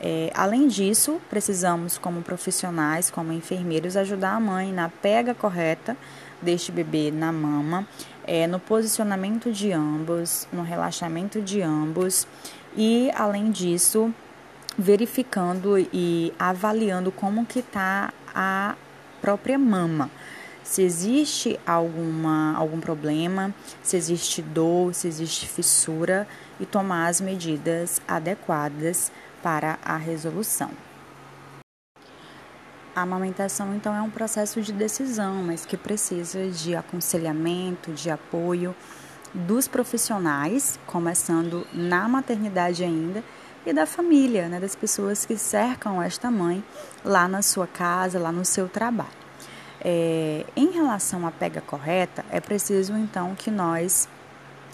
É, 0.00 0.30
além 0.34 0.68
disso, 0.68 1.20
precisamos, 1.28 1.98
como 1.98 2.22
profissionais, 2.22 3.10
como 3.10 3.32
enfermeiros, 3.32 3.96
ajudar 3.96 4.36
a 4.36 4.40
mãe 4.40 4.72
na 4.72 4.88
pega 4.88 5.34
correta 5.34 5.96
deste 6.40 6.70
bebê 6.70 7.10
na 7.10 7.32
mama, 7.32 7.86
é, 8.24 8.46
no 8.46 8.60
posicionamento 8.60 9.50
de 9.50 9.72
ambos, 9.72 10.46
no 10.52 10.62
relaxamento 10.62 11.40
de 11.40 11.62
ambos 11.62 12.28
e, 12.76 13.10
além 13.14 13.50
disso, 13.50 14.14
verificando 14.78 15.76
e 15.92 16.32
avaliando 16.38 17.10
como 17.10 17.44
que 17.44 17.58
está 17.58 18.12
a 18.32 18.76
própria 19.20 19.58
mama. 19.58 20.08
Se 20.62 20.82
existe 20.82 21.58
alguma, 21.66 22.54
algum 22.54 22.78
problema, 22.78 23.52
se 23.82 23.96
existe 23.96 24.42
dor, 24.42 24.94
se 24.94 25.08
existe 25.08 25.48
fissura 25.48 26.28
e 26.60 26.66
tomar 26.66 27.08
as 27.08 27.20
medidas 27.20 28.00
adequadas 28.06 29.12
para 29.42 29.78
a 29.84 29.96
resolução. 29.96 30.70
A 32.94 33.02
amamentação, 33.02 33.74
então, 33.76 33.94
é 33.94 34.02
um 34.02 34.10
processo 34.10 34.60
de 34.60 34.72
decisão, 34.72 35.42
mas 35.44 35.64
que 35.64 35.76
precisa 35.76 36.48
de 36.48 36.74
aconselhamento, 36.74 37.92
de 37.92 38.10
apoio 38.10 38.74
dos 39.32 39.68
profissionais, 39.68 40.80
começando 40.86 41.66
na 41.72 42.08
maternidade 42.08 42.82
ainda, 42.82 43.22
e 43.64 43.72
da 43.72 43.86
família, 43.86 44.48
né, 44.48 44.58
das 44.58 44.74
pessoas 44.74 45.26
que 45.26 45.36
cercam 45.36 46.02
esta 46.02 46.30
mãe 46.30 46.64
lá 47.04 47.28
na 47.28 47.42
sua 47.42 47.66
casa, 47.66 48.18
lá 48.18 48.32
no 48.32 48.44
seu 48.44 48.68
trabalho. 48.68 49.10
É, 49.80 50.44
em 50.56 50.70
relação 50.72 51.26
à 51.26 51.30
pega 51.30 51.60
correta, 51.60 52.24
é 52.30 52.40
preciso 52.40 52.96
então 52.96 53.34
que 53.36 53.50
nós 53.50 54.08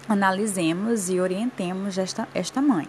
analisemos 0.08 1.08
e 1.08 1.20
orientemos 1.20 1.98
esta, 1.98 2.28
esta 2.34 2.60
mãe. 2.60 2.86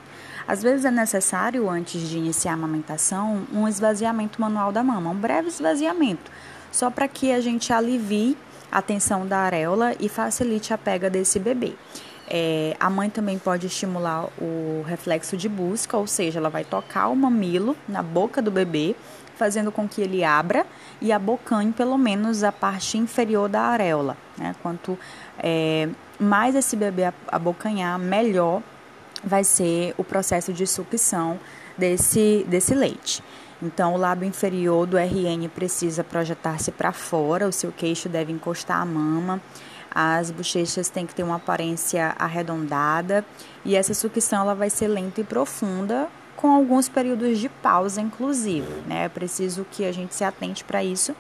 Às 0.47 0.61
vezes 0.61 0.85
é 0.85 0.91
necessário, 0.91 1.69
antes 1.69 2.07
de 2.07 2.17
iniciar 2.17 2.51
a 2.51 2.55
amamentação, 2.55 3.47
um 3.51 3.67
esvaziamento 3.67 4.39
manual 4.39 4.71
da 4.71 4.83
mama, 4.83 5.09
um 5.09 5.15
breve 5.15 5.47
esvaziamento, 5.47 6.31
só 6.71 6.89
para 6.89 7.07
que 7.07 7.31
a 7.31 7.41
gente 7.41 7.73
alivie 7.73 8.37
a 8.71 8.81
tensão 8.81 9.25
da 9.25 9.39
areola 9.39 9.95
e 9.99 10.07
facilite 10.09 10.73
a 10.73 10.77
pega 10.77 11.09
desse 11.09 11.39
bebê. 11.39 11.73
É, 12.27 12.75
a 12.79 12.89
mãe 12.89 13.09
também 13.09 13.37
pode 13.37 13.67
estimular 13.67 14.27
o 14.39 14.83
reflexo 14.85 15.37
de 15.37 15.47
busca, 15.47 15.95
ou 15.97 16.07
seja, 16.07 16.39
ela 16.39 16.49
vai 16.49 16.63
tocar 16.63 17.07
o 17.07 17.15
mamilo 17.15 17.75
na 17.87 18.01
boca 18.01 18.41
do 18.41 18.51
bebê, 18.51 18.95
fazendo 19.35 19.71
com 19.71 19.87
que 19.87 20.01
ele 20.01 20.23
abra 20.23 20.65
e 21.01 21.11
abocanhe 21.11 21.71
pelo 21.71 21.97
menos 21.97 22.43
a 22.43 22.51
parte 22.51 22.97
inferior 22.97 23.47
da 23.47 23.61
areola. 23.61 24.17
Né? 24.37 24.55
Quanto 24.61 24.97
é, 25.39 25.89
mais 26.19 26.55
esse 26.55 26.75
bebê 26.75 27.13
abocanhar, 27.27 27.97
melhor 27.99 28.61
vai 29.23 29.43
ser 29.43 29.93
o 29.97 30.03
processo 30.03 30.53
de 30.53 30.67
sucção 30.67 31.39
desse, 31.77 32.45
desse 32.47 32.73
leite. 32.75 33.23
Então, 33.61 33.93
o 33.95 33.97
lábio 33.97 34.27
inferior 34.27 34.85
do 34.85 34.97
RN 34.97 35.47
precisa 35.53 36.03
projetar-se 36.03 36.71
para 36.71 36.91
fora, 36.91 37.47
o 37.47 37.51
seu 37.51 37.71
queixo 37.71 38.09
deve 38.09 38.31
encostar 38.31 38.81
a 38.81 38.85
mama, 38.85 39.41
as 39.89 40.29
bochechas 40.29 40.89
têm 40.89 41.05
que 41.05 41.15
ter 41.15 41.23
uma 41.23 41.37
aparência 41.37 42.13
arredondada 42.19 43.25
e 43.63 43.75
essa 43.75 43.93
sucção 43.93 44.41
ela 44.41 44.53
vai 44.53 44.69
ser 44.69 44.89
lenta 44.89 45.21
e 45.21 45.23
profunda, 45.23 46.09
com 46.35 46.51
alguns 46.51 46.89
períodos 46.89 47.39
de 47.39 47.47
pausa, 47.47 48.01
inclusive. 48.01 48.67
Né? 48.85 49.05
É 49.05 49.09
preciso 49.09 49.65
que 49.71 49.85
a 49.85 49.91
gente 49.93 50.13
se 50.13 50.23
atente 50.23 50.65
para 50.65 50.83
isso, 50.83 51.15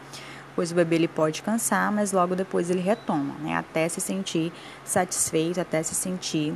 pois 0.55 0.71
o 0.71 0.75
bebê 0.75 0.95
ele 0.95 1.07
pode 1.07 1.41
cansar, 1.41 1.91
mas 1.91 2.11
logo 2.11 2.35
depois 2.35 2.69
ele 2.69 2.81
retoma, 2.81 3.35
né? 3.41 3.55
até 3.55 3.87
se 3.89 3.99
sentir 3.99 4.51
satisfeito, 4.83 5.59
até 5.59 5.83
se 5.83 5.93
sentir 5.93 6.53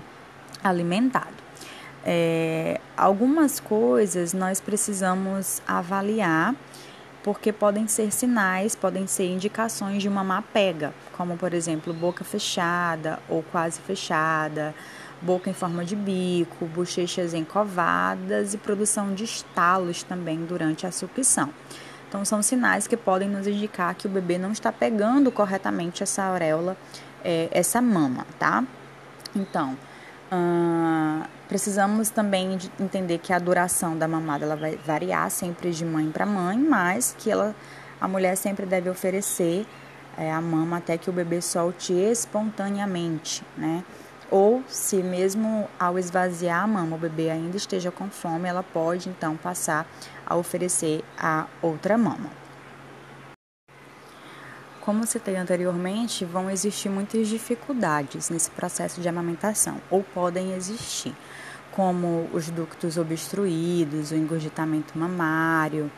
alimentado. 0.64 1.38
É, 2.04 2.80
algumas 2.96 3.60
coisas 3.60 4.34
nós 4.34 4.62
precisamos 4.62 5.62
avaliar 5.68 6.56
porque 7.22 7.52
podem 7.52 7.88
ser 7.88 8.12
sinais, 8.12 8.76
podem 8.76 9.06
ser 9.06 9.28
indicações 9.28 10.02
de 10.02 10.08
uma 10.08 10.24
má 10.24 10.42
pega, 10.42 10.94
como 11.18 11.36
por 11.38 11.54
exemplo 11.54 11.94
boca 11.94 12.24
fechada 12.24 13.20
ou 13.28 13.44
quase 13.44 13.82
fechada, 13.82 14.74
boca 15.22 15.50
em 15.50 15.54
forma 15.54 15.84
de 15.84 15.96
bico, 15.96 16.66
bochechas 16.66 17.34
encovadas 17.34 18.54
e 18.54 18.58
produção 18.58 19.14
de 19.14 19.26
estalos 19.26 20.02
também 20.04 20.46
durante 20.46 20.88
a 20.88 20.92
sucção. 20.92 21.50
Então 22.10 22.26
são 22.26 22.42
sinais 22.42 22.88
que 22.88 22.98
podem 22.98 23.30
nos 23.30 23.46
indicar 23.46 23.94
que 23.94 24.08
o 24.08 24.10
bebê 24.10 24.40
não 24.40 24.52
está 24.52 24.72
pegando 24.72 25.32
corretamente 25.32 26.02
essa 26.02 26.24
auréola, 26.24 26.76
é, 27.24 27.48
essa 27.52 27.80
mama, 27.80 28.26
tá? 28.40 28.64
Então, 29.36 29.78
precisamos 31.48 32.10
também 32.10 32.58
entender 32.80 33.20
que 33.20 33.32
a 33.32 33.38
duração 33.38 33.96
da 33.96 34.08
mamada 34.08 34.44
ela 34.44 34.56
vai 34.56 34.76
variar 34.78 35.30
sempre 35.30 35.72
de 35.72 35.86
mãe 35.86 36.10
para 36.10 36.26
mãe, 36.26 36.58
mas 36.58 37.16
que 37.18 37.30
ela, 37.30 37.56
a 38.02 38.08
mulher 38.08 38.36
sempre 38.36 38.66
deve 38.66 38.90
oferecer 38.90 39.68
é, 40.18 40.32
a 40.32 40.42
mama 40.42 40.78
até 40.78 40.98
que 40.98 41.12
o 41.12 41.14
bebê 41.14 41.42
solte 41.42 41.94
espontaneamente, 41.94 43.44
né? 43.56 43.84
Ou 44.32 44.64
se 44.68 44.98
mesmo 44.98 45.68
ao 45.80 45.98
esvaziar 45.98 46.64
a 46.64 46.68
mama 46.68 46.96
o 46.96 47.00
bebê 47.00 47.32
ainda 47.32 47.58
esteja 47.58 47.90
com 47.90 48.10
fome, 48.10 48.48
ela 48.48 48.62
pode 48.62 49.10
então 49.10 49.36
passar 49.36 49.88
a 50.26 50.36
oferecer 50.36 51.04
a 51.18 51.48
outra 51.62 51.98
mama. 51.98 52.30
Como 54.82 55.06
citei 55.06 55.36
anteriormente, 55.36 56.26
vão 56.26 56.50
existir 56.50 56.90
muitas 56.90 57.28
dificuldades 57.28 58.30
nesse 58.30 58.50
processo 58.52 59.02
de 59.02 59.10
amamentação, 59.10 59.82
ou 59.90 60.04
podem 60.04 60.54
existir, 60.54 61.16
como 61.72 62.30
os 62.34 62.50
ductos 62.50 62.98
obstruídos, 62.98 64.12
o 64.12 64.16
engurgitamento 64.16 64.98
mamário, 64.98 65.92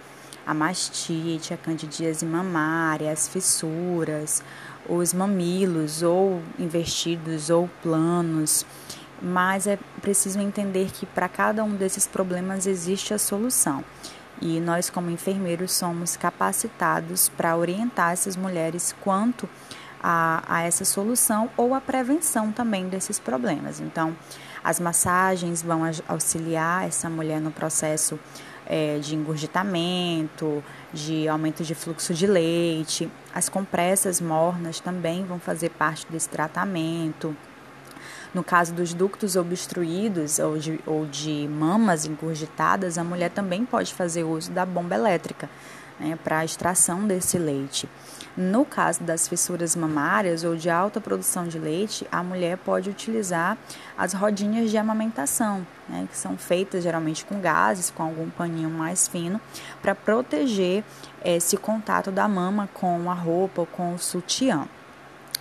a 0.46 0.54
mastite, 0.54 1.54
a 1.54 1.58
candidíase 1.58 2.26
mamária, 2.26 3.12
as 3.12 3.28
fissuras, 3.28 4.44
os 4.88 5.14
mamilos 5.14 6.02
ou 6.02 6.42
invertidos 6.58 7.50
ou 7.50 7.70
planos. 7.82 8.66
Mas 9.22 9.68
é 9.68 9.78
preciso 10.02 10.40
entender 10.40 10.92
que 10.92 11.06
para 11.06 11.30
cada 11.30 11.64
um 11.64 11.76
desses 11.76 12.08
problemas 12.08 12.66
existe 12.66 13.14
a 13.14 13.20
solução 13.20 13.84
e 14.42 14.60
nós, 14.60 14.90
como 14.90 15.12
enfermeiros, 15.12 15.72
somos 15.72 16.18
capacitados 16.18 17.30
para 17.30 17.56
orientar 17.56 18.12
essas 18.12 18.36
mulheres 18.36 18.94
quanto 19.00 19.48
a, 20.02 20.44
a, 20.48 20.62
essa 20.64 20.84
solução 20.84 21.50
ou 21.56 21.76
a 21.76 21.80
prevenção 21.80 22.52
também 22.52 22.90
desses 22.90 23.20
problemas. 23.20 23.80
Então, 23.80 24.16
as 24.64 24.80
massagens 24.80 25.62
vão 25.62 25.84
auxiliar 26.08 26.88
essa 26.88 27.08
mulher 27.08 27.40
no 27.40 27.52
processo 27.52 28.20
é, 28.72 29.00
de 29.00 29.16
engurgitamento, 29.16 30.64
de 30.94 31.28
aumento 31.28 31.62
de 31.62 31.76
fluxo 31.76 32.14
de 32.14 32.26
leite. 32.26 33.12
As 33.36 33.50
compressas 33.50 34.22
mornas 34.22 34.80
também 34.80 35.26
vão 35.26 35.38
fazer 35.38 35.72
parte 35.72 36.08
desse 36.10 36.30
tratamento. 36.30 37.36
No 38.34 38.46
caso 38.46 38.74
dos 38.74 38.94
ductos 38.94 39.36
obstruídos 39.36 40.40
ou 40.40 40.58
de, 40.58 40.80
ou 40.88 41.06
de 41.06 41.50
mamas 41.50 42.06
engurgitadas, 42.06 42.98
a 42.98 43.04
mulher 43.04 43.30
também 43.30 43.66
pode 43.66 43.94
fazer 43.94 44.24
uso 44.24 44.50
da 44.52 44.66
bomba 44.66 44.96
elétrica 44.96 45.50
né, 46.02 46.18
para 46.24 46.40
a 46.40 46.46
extração 46.46 47.06
desse 47.06 47.38
leite. 47.38 47.88
No 48.36 48.66
caso 48.66 49.04
das 49.04 49.28
fissuras 49.28 49.76
mamárias 49.76 50.44
ou 50.44 50.56
de 50.56 50.70
alta 50.70 51.00
produção 51.00 51.48
de 51.48 51.60
leite, 51.60 52.08
a 52.12 52.24
mulher 52.24 52.58
pode 52.58 52.90
utilizar 52.90 53.58
as 53.98 54.14
rodinhas 54.14 54.72
de 54.72 54.78
amamentação, 54.78 55.66
né, 55.88 56.08
que 56.10 56.18
são 56.18 56.38
feitas 56.38 56.84
geralmente 56.84 57.24
com 57.24 57.40
gases, 57.40 57.92
com 57.92 58.04
algum 58.04 58.30
paninho 58.30 58.70
mais 58.70 59.08
fino, 59.08 59.40
para 59.82 59.94
proteger 59.94 60.84
esse 61.24 61.56
contato 61.58 62.10
da 62.10 62.28
mama 62.28 62.68
com 62.74 63.12
a 63.12 63.14
roupa 63.14 63.62
ou 63.62 63.68
com 63.68 63.94
o 63.94 64.00
sutiã. 64.00 64.68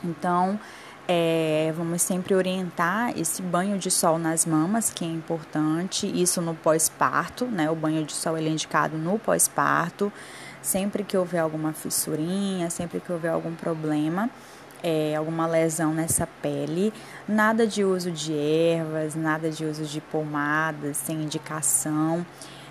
Então, 0.02 0.58
é, 1.06 1.72
vamos 1.76 2.02
sempre 2.02 2.34
orientar 2.34 3.18
esse 3.18 3.42
banho 3.42 3.76
de 3.78 3.90
sol 3.90 4.18
nas 4.18 4.46
mamas, 4.46 4.90
que 4.90 5.04
é 5.04 5.08
importante, 5.08 6.06
isso 6.06 6.40
no 6.40 6.54
pós-parto, 6.54 7.46
né? 7.46 7.68
O 7.70 7.74
banho 7.74 8.04
de 8.04 8.12
sol 8.12 8.36
é 8.36 8.42
indicado 8.42 8.96
no 8.96 9.18
pós-parto, 9.18 10.12
sempre 10.62 11.04
que 11.04 11.16
houver 11.16 11.38
alguma 11.38 11.72
fissurinha, 11.72 12.70
sempre 12.70 13.00
que 13.00 13.12
houver 13.12 13.30
algum 13.30 13.54
problema, 13.54 14.30
é, 14.82 15.14
alguma 15.14 15.46
lesão 15.46 15.92
nessa 15.92 16.26
pele, 16.26 16.92
nada 17.28 17.66
de 17.66 17.84
uso 17.84 18.10
de 18.10 18.32
ervas, 18.32 19.14
nada 19.14 19.50
de 19.50 19.64
uso 19.64 19.84
de 19.84 20.00
pomadas 20.00 20.96
sem 20.96 21.22
indicação. 21.22 22.24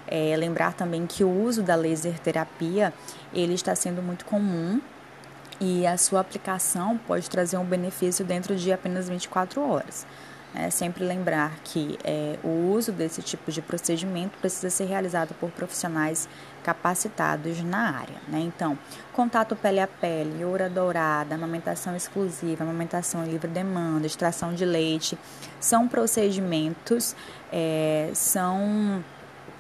É, 0.08 0.36
lembrar 0.36 0.74
também 0.74 1.06
que 1.06 1.24
o 1.24 1.30
uso 1.30 1.62
da 1.62 1.76
laser 1.76 2.18
terapia 2.20 2.92
ele 3.32 3.54
está 3.54 3.76
sendo 3.76 4.02
muito 4.02 4.26
comum 4.26 4.82
e 5.62 5.86
a 5.86 5.98
sua 5.98 6.22
aplicação 6.22 6.98
pode 6.98 7.30
trazer 7.30 7.58
um 7.58 7.66
benefício 7.66 8.26
dentro 8.26 8.56
de 8.56 8.72
apenas 8.72 9.08
24 9.08 9.62
horas. 9.62 10.08
É 10.54 10.70
sempre 10.72 11.04
lembrar 11.04 11.60
que 11.64 11.98
é, 12.04 12.38
o 12.44 12.72
uso 12.74 12.92
desse 12.92 13.22
tipo 13.22 13.52
de 13.52 13.62
procedimento 13.62 14.38
precisa 14.40 14.70
ser 14.70 14.86
realizado 14.86 15.36
por 15.40 15.52
profissionais 15.52 16.28
capacitados 16.64 17.62
na 17.64 17.98
área. 18.00 18.16
Né? 18.28 18.40
Então, 18.40 18.78
contato 19.14 19.56
pele 19.56 19.80
a 19.80 19.88
pele, 19.88 20.44
oura 20.44 20.68
dourada, 20.68 21.36
amamentação 21.36 21.96
exclusiva, 21.96 22.64
amamentação 22.64 23.24
em 23.26 23.30
livre 23.30 23.48
demanda, 23.48 24.08
extração 24.08 24.54
de 24.54 24.66
leite, 24.66 25.18
são 25.60 25.88
procedimentos, 25.88 27.16
é, 27.54 28.10
são 28.16 29.04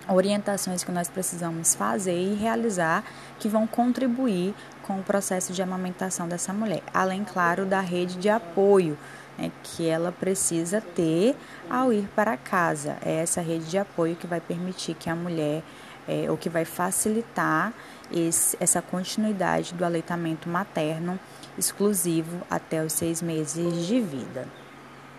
orientações 0.07 0.83
que 0.83 0.91
nós 0.91 1.07
precisamos 1.07 1.75
fazer 1.75 2.17
e 2.19 2.33
realizar 2.33 3.03
que 3.37 3.47
vão 3.47 3.67
contribuir 3.67 4.55
com 4.81 4.99
o 4.99 5.03
processo 5.03 5.53
de 5.53 5.61
amamentação 5.61 6.27
dessa 6.27 6.51
mulher, 6.51 6.81
além, 6.91 7.23
claro, 7.23 7.63
da 7.63 7.79
rede 7.79 8.17
de 8.17 8.27
apoio 8.27 8.97
né, 9.39 9.51
que 9.63 9.87
ela 9.87 10.11
precisa 10.11 10.81
ter 10.81 11.35
ao 11.69 11.93
ir 11.93 12.07
para 12.15 12.35
casa. 12.35 12.97
É 13.03 13.21
essa 13.21 13.41
rede 13.41 13.65
de 13.65 13.77
apoio 13.77 14.15
que 14.15 14.27
vai 14.27 14.41
permitir 14.41 14.93
que 14.95 15.09
a 15.09 15.15
mulher, 15.15 15.63
é, 16.07 16.29
ou 16.29 16.37
que 16.37 16.49
vai 16.49 16.65
facilitar 16.65 17.73
esse, 18.11 18.57
essa 18.59 18.81
continuidade 18.81 19.73
do 19.73 19.85
aleitamento 19.85 20.49
materno 20.49 21.17
exclusivo 21.57 22.41
até 22.49 22.83
os 22.83 22.93
seis 22.93 23.21
meses 23.21 23.85
de 23.87 24.01
vida. 24.01 24.47